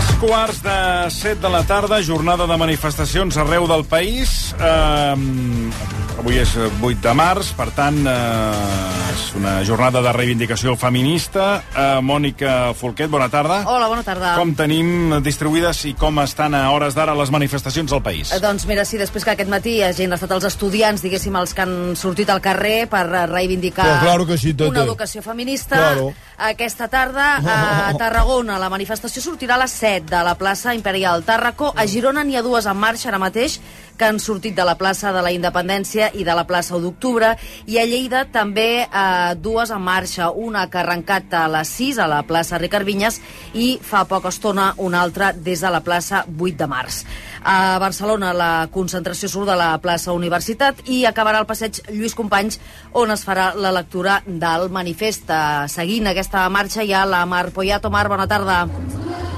[0.02, 4.50] Tres quarts de set de la tarda, jornada de manifestacions arreu del país.
[4.58, 5.70] Um,
[6.18, 11.62] avui és 8 de març, per tant, uh, és una jornada de reivindicació feminista.
[11.70, 13.60] Uh, Mònica Folquet, bona tarda.
[13.70, 14.32] Hola, bona tarda.
[14.38, 18.32] Com tenim distribuïdes i com estan a hores d'ara les manifestacions al país?
[18.34, 21.62] Eh, Doncs mira, sí, després que aquest matí hagin estat els estudiants, diguéssim, els que
[21.62, 25.78] han sortit al carrer per eh, reivindicar Però claro que sí, una educació feminista.
[25.78, 26.10] Claro.
[26.42, 31.72] Aquesta tarda a Tarragona la manifestació sortirà a les 7 de la plaça Imperial Tàrraco.
[31.76, 33.58] A Girona n'hi ha dues en marxa ara mateix
[33.98, 37.28] que han sortit de la plaça de la Independència i de la plaça 1 d'octubre
[37.70, 42.00] i a Lleida també eh, dues en marxa, una que ha arrencat a les 6
[42.02, 43.20] a la plaça Ricard Vinyes
[43.54, 47.02] i fa poca estona una altra des de la plaça 8 de març.
[47.44, 52.58] A Barcelona la concentració surt de la plaça Universitat i acabarà al passeig Lluís Companys
[52.98, 55.30] on es farà la lectura del manifest.
[55.30, 57.90] Eh, Seguint aquesta marxa hi ha la Mar Poyato.
[57.90, 58.64] Mar, bona tarda.
[58.66, 59.31] Bona tarda,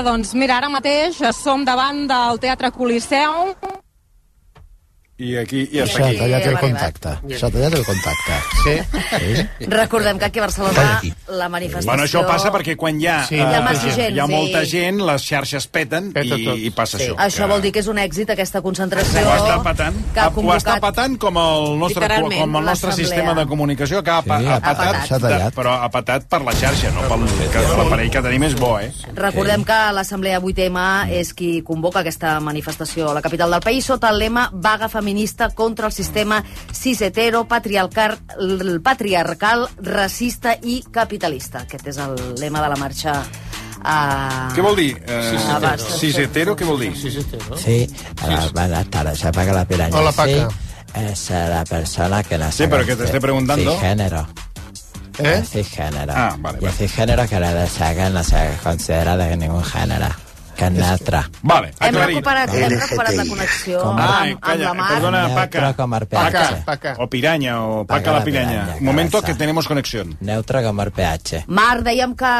[0.00, 3.52] doncs mira, ara mateix som davant del Teatre Coliseu.
[5.22, 6.16] I aquí, i hasta S'ha aquí.
[6.18, 7.10] tallat el va contacte.
[7.38, 8.38] S'ha tallat el contacte.
[8.64, 9.66] Sí?
[9.70, 11.90] Recordem que aquí a Barcelona la manifestació...
[11.90, 14.26] Bueno, això passa perquè quan hi ha, Sí, eh, hi ha massa gent, hi ha
[14.26, 14.32] sí.
[14.34, 16.58] molta gent, les xarxes peten Peta i, tot.
[16.58, 17.16] i passa Sí, això.
[17.22, 19.22] això vol dir que és un èxit, aquesta concentració.
[19.22, 20.80] Ho està patant, que ha ho està convocat...
[20.88, 24.60] patant com el nostre, com el nostre sistema de comunicació que ha, Sí, ha ha
[24.66, 25.54] patat, s'ha tallat.
[25.54, 28.90] però ha patat per la xarxa, no pel que l'aparell que tenim és bo, eh?
[29.14, 30.82] Recordem que l'Assemblea 8M
[31.22, 35.11] és qui convoca aquesta manifestació a la capital del país sota el lema Vaga feminista
[35.54, 36.42] contra el sistema
[36.72, 38.18] cis-hetero, patriarcal,
[38.82, 41.60] patriarcal, racista i capitalista.
[41.66, 43.22] Aquest és el lema de la marxa
[43.84, 44.50] a...
[44.54, 44.96] Què vol dir?
[45.06, 45.78] Eh, Cis-hetero.
[45.84, 46.92] cis- Cis-hetero, què vol dir?
[46.96, 47.86] Sí,
[48.24, 49.96] hola, buenas tardes, se apaga la piraña.
[49.96, 50.48] Hola, Paca.
[50.48, 53.72] Sí, es eh, la persona que la Sí, pero que te estoy preguntando.
[53.72, 54.26] Sí, género.
[55.18, 55.42] Eh?
[55.46, 56.12] Cisgénero.
[56.16, 60.06] Ah, vale, I el cisgénero que la saga no se considera de ningún género.
[60.56, 61.20] Que neutre.
[61.42, 64.88] Vale, Hem recuperat, hem recuperat la connexió Com amb, a- Ai, amb calla, la Mar.
[64.92, 65.74] perdona, Paca.
[66.08, 66.62] Paca.
[66.64, 66.94] Paca.
[66.98, 69.32] o piraña, o Paca, Paca la piraña, Un momento cabeza.
[69.32, 70.16] que tenemos conexión.
[70.20, 71.44] Neutre com el pH.
[71.46, 72.32] Mar, dèiem que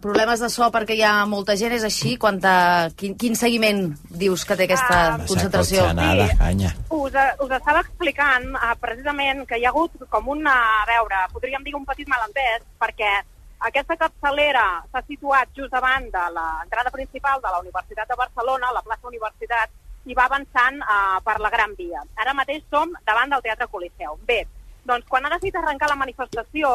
[0.00, 2.16] problemes de so perquè hi ha molta gent, és així?
[2.16, 5.92] Quanta, quin, quin seguiment dius que té aquesta No concentració?
[5.92, 6.74] nada, canya.
[6.88, 10.52] us, us estava explicant uh, precisament que hi ha hagut com una,
[10.82, 13.20] a veure, podríem dir un petit malentès, perquè
[13.66, 18.82] aquesta capçalera s'ha situat just davant de l'entrada principal de la Universitat de Barcelona, la
[18.86, 19.72] plaça Universitat,
[20.06, 22.04] i va avançant uh, per la Gran Via.
[22.22, 24.20] Ara mateix som davant del Teatre Coliseu.
[24.28, 24.44] Bé,
[24.86, 26.70] doncs quan ha decidit arrencar la manifestació,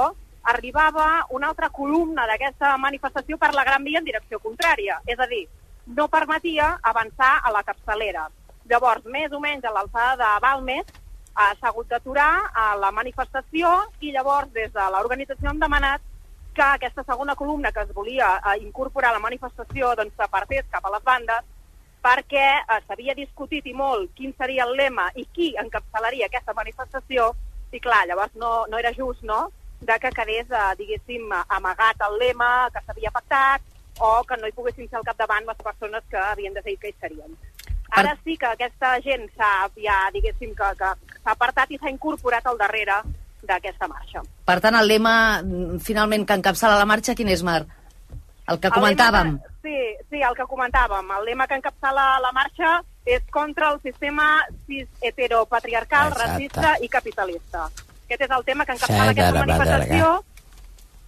[0.52, 5.00] arribava una altra columna d'aquesta manifestació per la Gran Via en direcció contrària.
[5.08, 5.46] És a dir,
[5.96, 8.28] no permetia avançar a la capçalera.
[8.70, 13.72] Llavors, més o menys a l'alçada de Balmes, eh, s'ha hagut d'aturar a la manifestació
[14.02, 16.11] i llavors des de l'organització hem demanat
[16.54, 20.86] que aquesta segona columna que es volia eh, incorporar a la manifestació doncs s'apartés cap
[20.86, 21.48] a les bandes
[22.04, 27.32] perquè eh, s'havia discutit i molt quin seria el lema i qui encapçalaria aquesta manifestació
[27.72, 29.48] i clar, llavors no, no era just, no?,
[29.82, 33.62] de que quedés, eh, diguéssim, amagat el lema que s'havia pactat
[34.00, 37.00] o que no hi poguessin ser al capdavant les persones que havien decidit que hi
[37.00, 37.34] serien.
[37.92, 39.52] Ara sí que aquesta gent s'ha,
[39.84, 43.02] ja, diguéssim, que, que s'ha apartat i s'ha incorporat al darrere
[43.44, 44.22] d'aquesta marxa.
[44.46, 47.66] Per tant, el lema mm, finalment que encapçala la marxa, quin és, Mar?
[48.48, 49.34] El que El comentàvem.
[49.36, 51.12] lema que- sí, sí, el que comentàvem.
[51.20, 56.28] El lema que encapçala la marxa és contra el sistema cis heteropatriarcal, Exacte.
[56.32, 57.66] racista i capitalista.
[58.06, 60.24] Aquest és el tema que encapçala Sí, aquesta manifestació.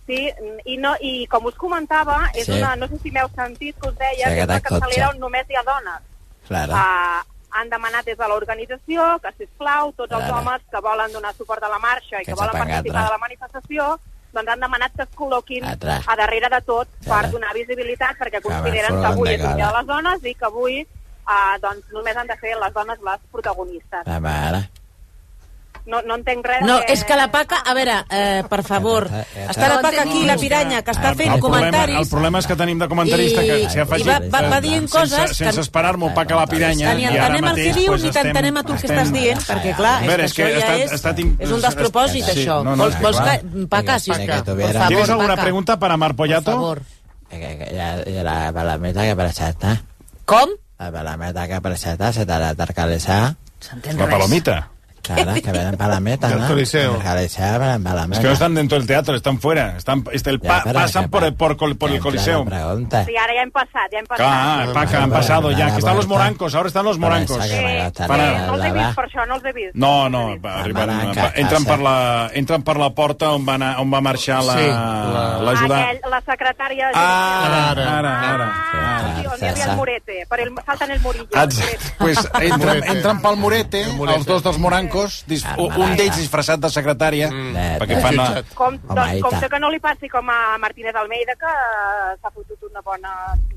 [0.05, 0.29] Sí,
[0.65, 2.51] i, no, i com us comentava, és Sí.
[2.57, 5.09] una, no sé si m'heu sentit que us deia Sí, que és que una capçalera
[5.09, 6.01] on només hi ha dones.
[6.47, 6.73] Claro.
[6.73, 10.39] Uh, han demanat des de l'organització que, sisplau, tots els Claro.
[10.41, 13.21] homes que volen donar suport a la marxa i que, Que volen participar de la
[13.21, 13.99] manifestació,
[14.33, 16.03] doncs han demanat que es col·loquin Atrás.
[16.07, 19.77] a darrere de tot per donar visibilitat, perquè consideren que avui és el dia de
[19.77, 24.07] les dones i que avui uh, doncs, només han de ser les dones les protagonistes.
[24.19, 24.69] Mare.
[25.85, 26.85] No, no entenc res No, de...
[26.93, 30.81] és que la Paca, a veure, eh, per favor, està la Paca aquí, la piranya,
[30.81, 33.57] que està fent el problema, el comentaris problema és que tenim de comentarista I- que
[33.69, 36.35] s'hi ha i afegit va- va- va eh, dient sense, coses que- sense esperar-m'ho Paca
[36.39, 38.63] la piranya ni i ara entenem el que mateix dius pues, ni estem- t'entenem a
[38.63, 40.77] tu el que estàs dient, perquè clar, A veure, és és que que això ha
[40.77, 42.63] ja és, estat és un despropòsit, Sí, això.
[42.63, 43.67] no, no, vols, vols que...
[43.67, 44.43] Paca, si, Paca.
[44.43, 46.45] por ¿Tienes favor, ¿Tienes alguna pregunta para Mar Pollato?
[46.51, 46.81] Por favor.
[47.29, 49.81] Que, que, que ja, ja la balameta que presenta.
[50.25, 50.49] Com?
[50.79, 53.35] La balameta que presenta se te la tarcalesa.
[53.97, 54.69] La palomita.
[55.03, 56.47] Claro, que ven en palameta, Del ¿no?
[56.47, 56.95] Coliseo.
[56.95, 58.21] En el Coliseo ven en Es palameta.
[58.21, 59.75] que no están dentro del teatro, están fuera.
[59.77, 62.45] Están, este, el Ya, pa- pero pasan por el, por, por el Coliseo.
[62.45, 63.03] pregunta.
[63.05, 64.25] Sí, ara ja hem passat, ja hem passat.
[64.27, 65.71] Ah, Paca, han pasado ya.
[65.71, 67.37] Que están los morancos, ahora están los morancos.
[67.37, 69.75] Para- Eh, no els he vist per això, no els he vist.
[69.75, 73.79] No, no, va, arriben, va, entren, per la, entren per la porta on va, anar,
[73.79, 74.67] on va marxar la- Sí,
[75.45, 75.83] l'ajudant.
[75.83, 76.91] Aquell, la secretària...
[76.93, 78.47] Ah, ara, ara, ara.
[78.73, 81.27] Ah, sí, on hi havia el Morete, per el, salten el Murillo.
[81.99, 84.92] Pues entren, entren pel Morete, els dos dels morancos,
[85.29, 87.29] dis, un un d'ells disfressat de secretària,
[87.81, 88.19] perquè fan...
[88.19, 88.43] La...
[88.57, 91.55] Com, doncs, compte que no li passi com a Martínez Almeida, que
[92.19, 93.15] s'ha fotut una bona...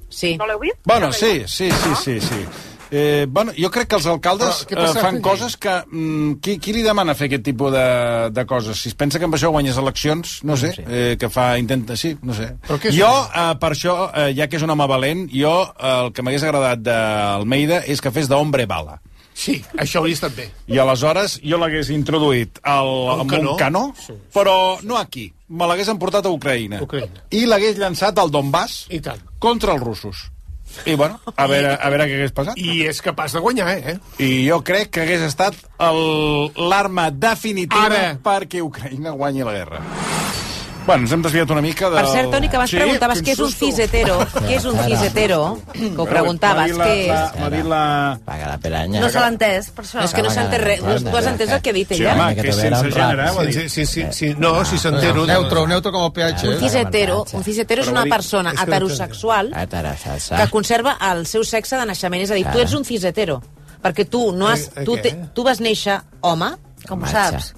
[0.09, 0.37] Sí.
[0.41, 0.81] No l'heu vist?
[0.87, 2.47] Bueno, sí, sí, sí, sí, sí.
[2.91, 5.01] Eh, bueno, jo crec que els alcaldes eh, passa?
[5.03, 5.73] fan coses que...
[5.91, 7.87] Mm, qui, qui li demana fer aquest tipus de,
[8.35, 8.79] de coses?
[8.79, 11.99] Si es pensa que amb això guanyes eleccions, no sé, eh, que fa, intenta...
[11.99, 12.53] Sí, no sé.
[12.69, 15.57] Però què és Jo, eh, per això, eh, ja que és un home valent, jo
[15.67, 19.01] eh, el que m'hagués agradat d'Almeida és que fes d'hombre bala.
[19.37, 20.47] Sí, això hauria estat bé.
[20.73, 23.51] I aleshores jo l'hagués introduït al, Un amb canó?
[23.53, 23.83] un canó,
[24.33, 25.27] però no aquí.
[25.53, 26.81] Me l'hagués emportat a Ucraïna.
[26.83, 27.27] Ucraïna.
[27.37, 29.21] I l'hagués llançat al Donbass I tant.
[29.39, 30.25] contra els russos.
[30.85, 32.57] I bueno, a veure, a veure què hagués passat.
[32.59, 33.99] I és capaç de guanyar, eh?
[34.19, 35.55] I jo crec que hagués estat
[36.57, 38.19] l'arma definitiva Ara.
[38.25, 39.81] perquè Ucraïna guanyi la guerra.
[40.87, 41.99] Bueno, ens hem desviat una mica del...
[41.99, 43.67] Per cert, Toni, que abans Sí, preguntaves què és un susto.
[43.67, 44.19] cisetero.
[44.47, 45.39] Què és un cisetero?
[45.73, 47.33] Que ho preguntaves, què és?
[47.41, 47.81] M'ha dit la...
[48.25, 49.01] Paga la piranya.
[49.03, 49.99] No se l'ha entès, per això.
[49.99, 50.85] No, és que no s'ha entès res.
[51.03, 52.15] Tu, has entès el que ha dit Sí, ella?
[52.15, 53.59] home, que és sense gènere, ho ha dit.
[53.59, 55.27] Sí, sí, sí, sí, no, si s'entero...
[55.27, 56.47] Neutro, neutro com el pH.
[56.55, 60.41] Un cisetero, un cisetero és Però una vol dir- persona és que no heterosexual Heterosexual.
[60.45, 62.23] que conserva el seu sexe de naixement.
[62.23, 63.41] És a dir, tu ets un cisetero.
[63.83, 64.69] Perquè tu no has...
[64.77, 64.97] Eh, eh, Tu,
[65.35, 66.55] tu vas néixer home,
[66.87, 67.55] Com ho saps?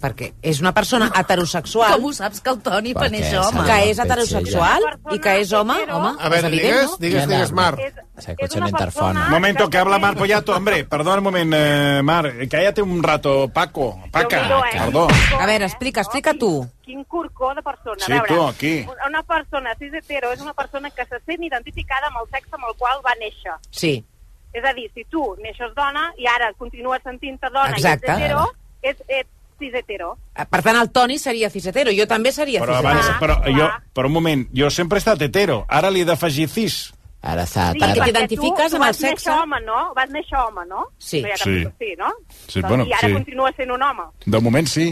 [0.00, 3.64] Perquè és una persona heterosexual Com ho saps que el Toni va néixer home?
[3.66, 6.96] que és heterosexual i que és home, home, A veure, és evident, digues, no?
[6.98, 7.62] digues, ¿Quién digues, habla?
[7.62, 7.80] Mar.
[7.80, 8.78] És, Se és escucha interfono.
[8.78, 9.24] persona...
[9.26, 10.54] Un momento, que habla Mar Pollato.
[10.54, 13.98] Hombre, perdón un moment, eh, Mar, cállate un rato, Paco.
[14.10, 14.70] Paca, miro, eh?
[14.74, 15.08] perdó.
[15.40, 16.68] A veure, explica, explica tu.
[16.84, 18.04] Quin corcó de persona.
[18.04, 18.86] Sí, tu, aquí.
[19.06, 22.64] Una persona cis hetero és una persona que se sent identificada amb el sexe amb
[22.68, 23.56] el qual va néixer.
[23.70, 24.04] Sí,
[24.52, 28.06] És a dir, si tu neixes dona i ara continues sentint-te dona Exacte.
[28.06, 28.46] i ets hetero,
[28.82, 29.30] és, ets
[29.60, 30.14] cisetero.
[30.34, 32.96] Per tant, el Toni seria cisetero, jo també seria Però cisetero.
[32.96, 36.48] abans, però jo, per un moment, jo sempre he estat hetero, ara li he d'afegir
[36.48, 36.80] cis.
[37.20, 37.74] Ara s'ha...
[37.76, 39.28] Perquè perquè t'identifiques amb el tu vas sexe.
[39.28, 39.80] néixer home, no?
[39.94, 40.86] Vas néixer home, no?
[40.98, 41.20] Sí.
[41.20, 41.58] No Sí.
[41.78, 42.08] Sí, no?
[42.48, 43.12] Sí, doncs, bueno, I ara sí.
[43.18, 44.06] continua sent un home.
[44.24, 44.86] De moment sí.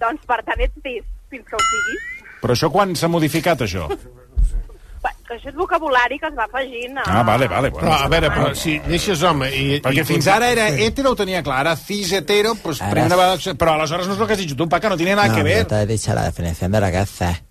[0.00, 2.08] Doncs per tant ets cis, fins que ho siguis.
[2.42, 3.84] Però això quan s'ha modificat, això?
[5.02, 7.06] Va, que Això és vocabulari que es va afegint a...
[7.06, 7.70] Ah, vale, vale.
[7.70, 7.88] Bueno.
[7.88, 9.80] Però, a veure, però si neixes home i...
[9.82, 11.60] Perquè i fins ara era hetero, ho tenia clar.
[11.64, 13.20] Ara cis, hetero, pues, Ara primera sí.
[13.22, 13.56] vegada...
[13.58, 15.42] Però aleshores no és el que has dit tu, Paca, no tiene nada no, que
[15.42, 15.58] ver.
[15.64, 17.42] yo te he dicho la definición de que C.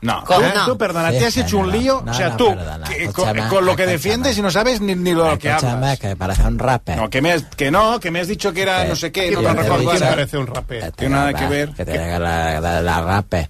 [0.00, 0.52] No, ¿Cómo ¿eh?
[0.54, 0.64] no?
[0.64, 2.02] tú, perdona, Sí, te has hecho un lío.
[2.04, 4.80] No, o sea, no, tú, perdona, que- con, con lo que defiendes y no sabes
[4.80, 5.98] ni, ni lo que hablas.
[5.98, 6.96] que parece un rapper.
[6.96, 8.88] No, que, me has, que no, que me has dicho que era Sí.
[8.90, 10.08] no sé qué, no he recuerdo ahora.
[10.10, 10.92] parece un rapper.
[10.92, 11.70] Tiene nada que ver.
[11.70, 13.48] Que te la, la, la rapper.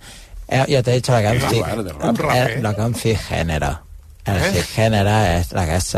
[0.49, 1.53] Eh, yo te he dicho lo que rap.
[1.53, 3.82] eh, que es un cisgénero.
[4.24, 4.51] El ¿Eh?
[4.53, 5.96] cisgénero es la que es.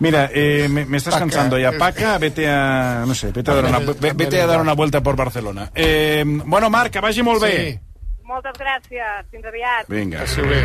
[0.00, 1.24] Mira, eh, me, me estás Paca.
[1.26, 4.60] cansando ya, Paca, vete a, no sé, vete a dar una, ve- vete a dar
[4.60, 5.70] una vuelta por Barcelona.
[5.74, 7.80] Eh, bueno, Marc, que vagi molt bé.
[8.24, 9.88] Moltes gràcies, fins aviat.
[9.88, 10.26] Vinga.
[10.26, 10.62] Sí, bé.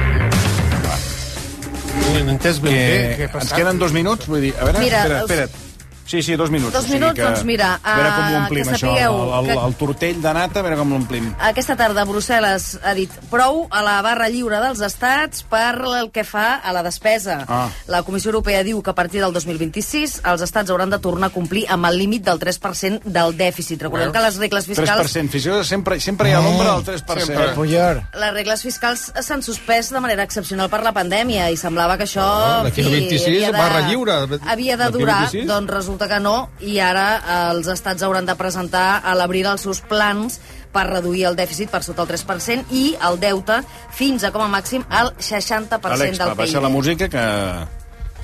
[2.12, 4.80] No he entès ben bé Que què ens queden dos minuts, vull dir, a veure,
[4.84, 5.75] Mira, espera't, els- espera't.
[6.06, 6.72] Sí, sí, dos minuts.
[6.74, 8.92] Dos o sigui minuts, que, doncs mira, A veure com ho ah, omplim, que això,
[8.94, 11.32] el, el, que- el tortell de nata, a veure com l'omplim.
[11.50, 16.24] Aquesta tarda Brussel·les ha dit prou a la barra lliure dels estats per el que
[16.24, 17.40] fa a la despesa.
[17.50, 17.70] Ah.
[17.90, 21.34] La Comissió Europea diu que a partir del 2026 els estats hauran de tornar a
[21.34, 23.82] complir amb el límit del 3% del dèficit.
[23.82, 25.10] Recordem que les regles fiscals...
[25.10, 27.26] 3%, fixeu, sempre, sempre hi ha l'ombra del 3%.
[27.26, 28.06] Sempre.
[28.14, 32.22] Les regles fiscals s'han suspès de manera excepcional per la pandèmia i semblava que això...
[32.26, 34.22] Ah, d'aquí fi, al 26 havia de- barra lliure.
[34.46, 35.48] Havia de durar, 26?
[35.50, 39.62] doncs resulta que no, i ara eh, els estats hauran de presentar a l'abril els
[39.64, 40.40] seus plans
[40.76, 43.62] per reduir el dèficit per sota el 3% i el deute
[43.96, 46.76] fins a, com a màxim, el 60% Àlex, del va, baixa la PIB.
[46.76, 47.26] música que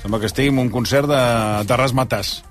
[0.02, 1.22] sembla que estigui en un concert de,
[1.64, 2.42] de rasmatàs.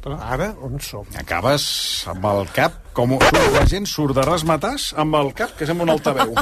[0.00, 1.04] Però ara, on som?
[1.18, 1.68] Acabes
[2.08, 5.96] amb el cap, com la gent surt de rasmatàs amb el cap, que sembla un
[5.98, 6.32] altaveu.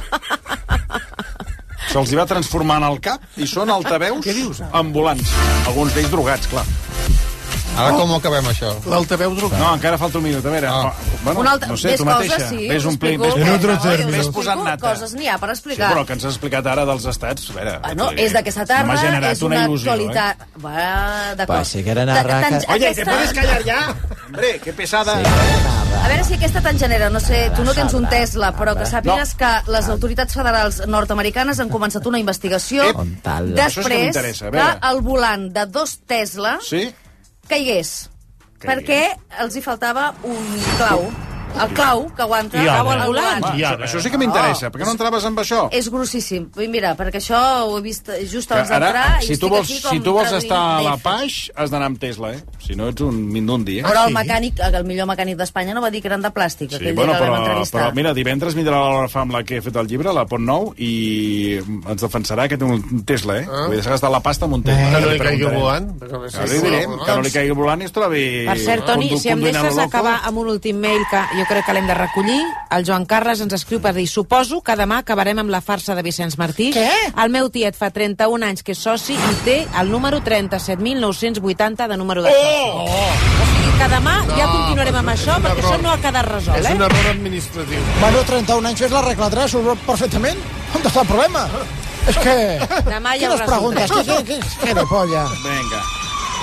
[1.90, 4.70] Se'ls hi va transformar en el cap i són altaveus Què dius, ara?
[4.84, 5.34] ambulants.
[5.66, 6.66] Alguns d'ells drogats, clar.
[7.76, 8.70] Ara com ho acabem, això?
[8.88, 9.58] L'altaveu drogat.
[9.60, 10.66] No, encara falta un minut, a veure.
[10.70, 10.92] Ah.
[11.24, 12.34] Bueno, Una altra, no sé, més tu mateixa.
[12.36, 14.88] coses, sí, omplint, ves, No, ves, no, us ves explico posant nata.
[14.94, 15.90] Coses n'hi ha per Sí, explicar.
[15.92, 17.78] però el que ens has explicat ara dels estats, a veure...
[17.84, 18.94] Bueno, que- és d'aquesta tarda,
[19.32, 20.40] és una una il·lusió, actualitat...
[20.40, 20.60] Eh?
[20.64, 21.58] Va, d'acord.
[21.58, 23.94] Pues si quieren Ta- arrancar- tan- Oye, aquesta- ¿te puedes callar ya?
[24.26, 25.14] Hombre, qué pesada.
[26.04, 28.84] A veure si aquesta te'n genera, no sé, tu no tens un Tesla, però que
[28.86, 29.38] sàpigues No.
[29.38, 32.96] que les autoritats federals nord-americanes han començat una investigació Ep.
[33.22, 36.94] Que després que el volant de dos Tesla Sí?
[37.48, 37.94] Caigués.
[38.58, 38.66] Caigués.
[38.66, 39.00] Perquè
[39.44, 41.08] els hi faltava un clau.
[41.56, 42.80] El clau que aguanta I ara?
[42.80, 43.44] al volant.
[43.44, 43.86] I això, ara?
[43.88, 44.68] això sí que m'interessa.
[44.68, 44.72] Oh.
[44.74, 45.66] Per què no entraves amb això?
[45.74, 46.48] És grossíssim.
[46.72, 50.14] Mira, perquè això ho he vist just abans d'entrar i si tu vols, si tu
[50.16, 50.96] vols estar a la.
[51.06, 52.42] Paix, has d'anar amb Tesla, eh?
[52.62, 53.86] Si no, ets un mindundi, eh?
[53.86, 56.92] Però el mecànic, el millor mecànic d'Espanya no va dir que eren de plàstic, Sí,
[56.92, 60.12] bueno, però, però mira, divendres vindrà la fa amb la que he fet el llibre,
[60.14, 63.46] la Pont Nou, i ens defensarà que té un Tesla, eh?
[63.46, 63.66] Ah.
[63.66, 64.90] Vull dir, s'ha gastat la pasta amb un Tesla.
[64.92, 65.88] Que no li caigui volant.
[66.02, 68.24] Que no li caigui volant i es trobi...
[68.48, 71.72] Per cert, Toni, si em deixes acabar amb un últim mail que jo crec que
[71.76, 72.38] l'hem de recollir,
[72.74, 76.02] el Joan Carles ens escriu per dir suposo que demà acabarem amb la farsa de
[76.06, 76.70] Vicenç Martí.
[76.74, 76.88] Què?
[77.22, 81.96] El meu tiet fa 31 anys que és soci i té el número 37.980 de
[81.96, 82.46] número de soci.
[82.72, 82.86] Oh!
[82.86, 85.72] O sigui que demà ja No, continuarem amb això, perquè error.
[85.72, 86.74] això no ha quedat resolt, És eh?
[86.74, 87.80] un error administratiu.
[88.00, 90.38] Bueno, 31 anys és la regla 3, ho perfectament.
[90.74, 91.46] On està el problema?
[92.06, 92.36] És que...
[92.86, 93.90] Demà ja ho Quines preguntes?
[93.90, 95.24] Què, què, què, què de polla?
[95.42, 95.82] Vinga.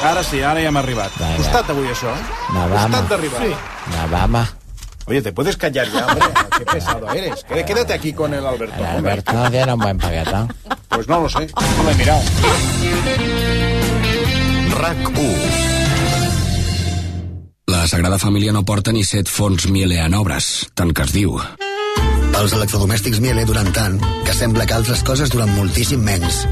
[0.10, 1.16] Ara sí, ara ja hem arribat.
[1.20, 1.38] Vinga.
[1.40, 2.52] Costat avui, això, eh?
[2.56, 3.46] No Costat d'arribar.
[3.46, 3.56] Sí.
[3.94, 4.63] No vamos.
[5.06, 6.26] Oye, ¿te puedes callar ya, hombre?
[6.58, 7.44] Qué pesado eres.
[7.46, 8.76] Quédate- Quédate aquí con el Alberto.
[8.80, 8.86] El.
[8.86, 10.54] Alberto no tiene un buen paquetón.
[10.90, 11.48] Pues no lo sé.
[11.78, 12.22] No lo he mirado.
[14.72, 15.38] RAC1
[17.68, 21.36] La Sagrada Família no porta ni set fons Miele en obres, tant que es diu.
[22.40, 26.44] Els electrodomèstics Miele duren tant que sembla que altres coses duren moltíssim menys.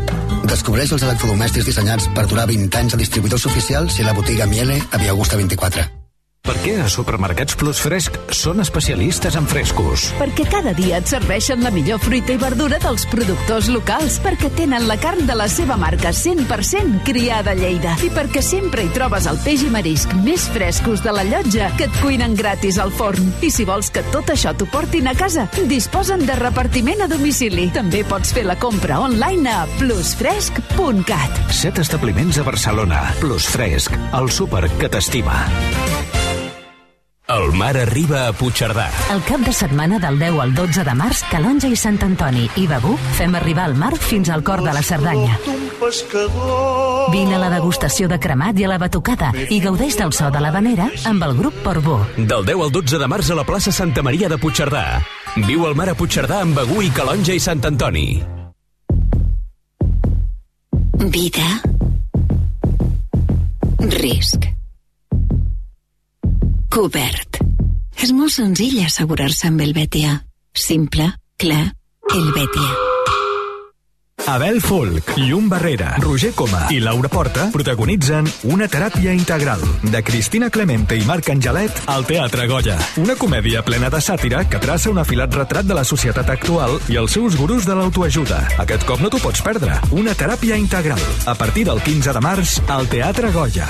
[0.50, 4.46] Descobreix els electrodomèstics dissenyats per durar 20 anys a distribuïdors oficials i a la botiga
[4.50, 6.01] Miele a Via Augusta 24.
[6.42, 10.08] Per què a Supermercats Plus Fresc són especialistes en frescos?
[10.18, 14.88] Perquè cada dia et serveixen la millor fruita i verdura dels productors locals, perquè tenen
[14.90, 19.28] la carn de la seva marca 100% criada a Lleida i perquè sempre hi trobes
[19.30, 23.30] el peix i marisc més frescos de la llotja que et cuinen gratis al forn.
[23.46, 27.70] I si vols que tot això t'ho portin a casa, disposen de repartiment a domicili.
[27.78, 31.44] També pots fer la compra online a plusfresc.cat.
[31.54, 33.06] Set establiments a Barcelona.
[33.22, 35.38] Plus Fresc, el súper que t'estima.
[37.52, 38.86] El mar arriba a Puigcerdà.
[39.12, 42.64] El cap de setmana del 10 al 12 de març, Calonja i Sant Antoni i
[42.70, 45.36] Begur fem arribar el mar fins al cor de la Cerdanya.
[47.12, 50.40] Vine a la degustació de cremat i a la batucada i gaudeix del so de
[50.40, 51.98] la vanera amb el grup Portbó.
[52.16, 54.86] Del 10 al 12 de març a la plaça Santa Maria de Puigcerdà.
[55.44, 58.24] Viu el mar a Puigcerdà amb Begú i Calonja i Sant Antoni.
[61.12, 61.50] Vida.
[64.00, 64.48] Risc.
[66.72, 67.31] Cobert.
[68.02, 70.16] És molt senzill assegurar-se amb el Betia.
[70.58, 71.06] Simple,
[71.38, 71.68] clar,
[72.16, 72.72] el Betia.
[74.32, 80.50] Abel Folk, Llum Barrera, Roger Coma i Laura Porta protagonitzen Una teràpia integral de Cristina
[80.54, 82.78] Clemente i Marc Angelet al Teatre Goya.
[83.02, 86.98] Una comèdia plena de sàtira que traça un afilat retrat de la societat actual i
[87.02, 88.42] els seus gurus de l'autoajuda.
[88.66, 89.78] Aquest cop no t'ho pots perdre.
[89.92, 91.02] Una teràpia integral.
[91.26, 93.70] A partir del 15 de març al Teatre Goya.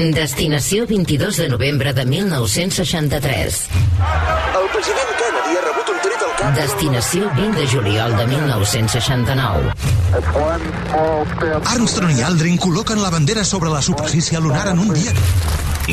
[0.00, 3.68] Destinació 22 de novembre de 1963.
[4.56, 6.54] El president Kennedy ha rebut un tret al cap.
[6.56, 9.74] Destinació 20 de juliol de 1969.
[11.74, 15.12] Armstrong i Aldrin col·loquen la bandera sobre la superfície lunar en un dia.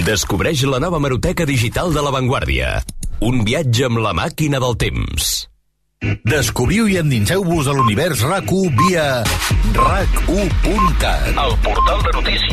[0.07, 2.79] Descobreix la nova maroteca digital de La Vanguardia.
[3.27, 5.49] Un viatge amb la màquina del temps.
[6.29, 9.05] Descobriu i endinseu-vos a l'univers RAC1 via
[9.73, 11.31] RAC1.cat.
[11.33, 12.45] El portal de notícies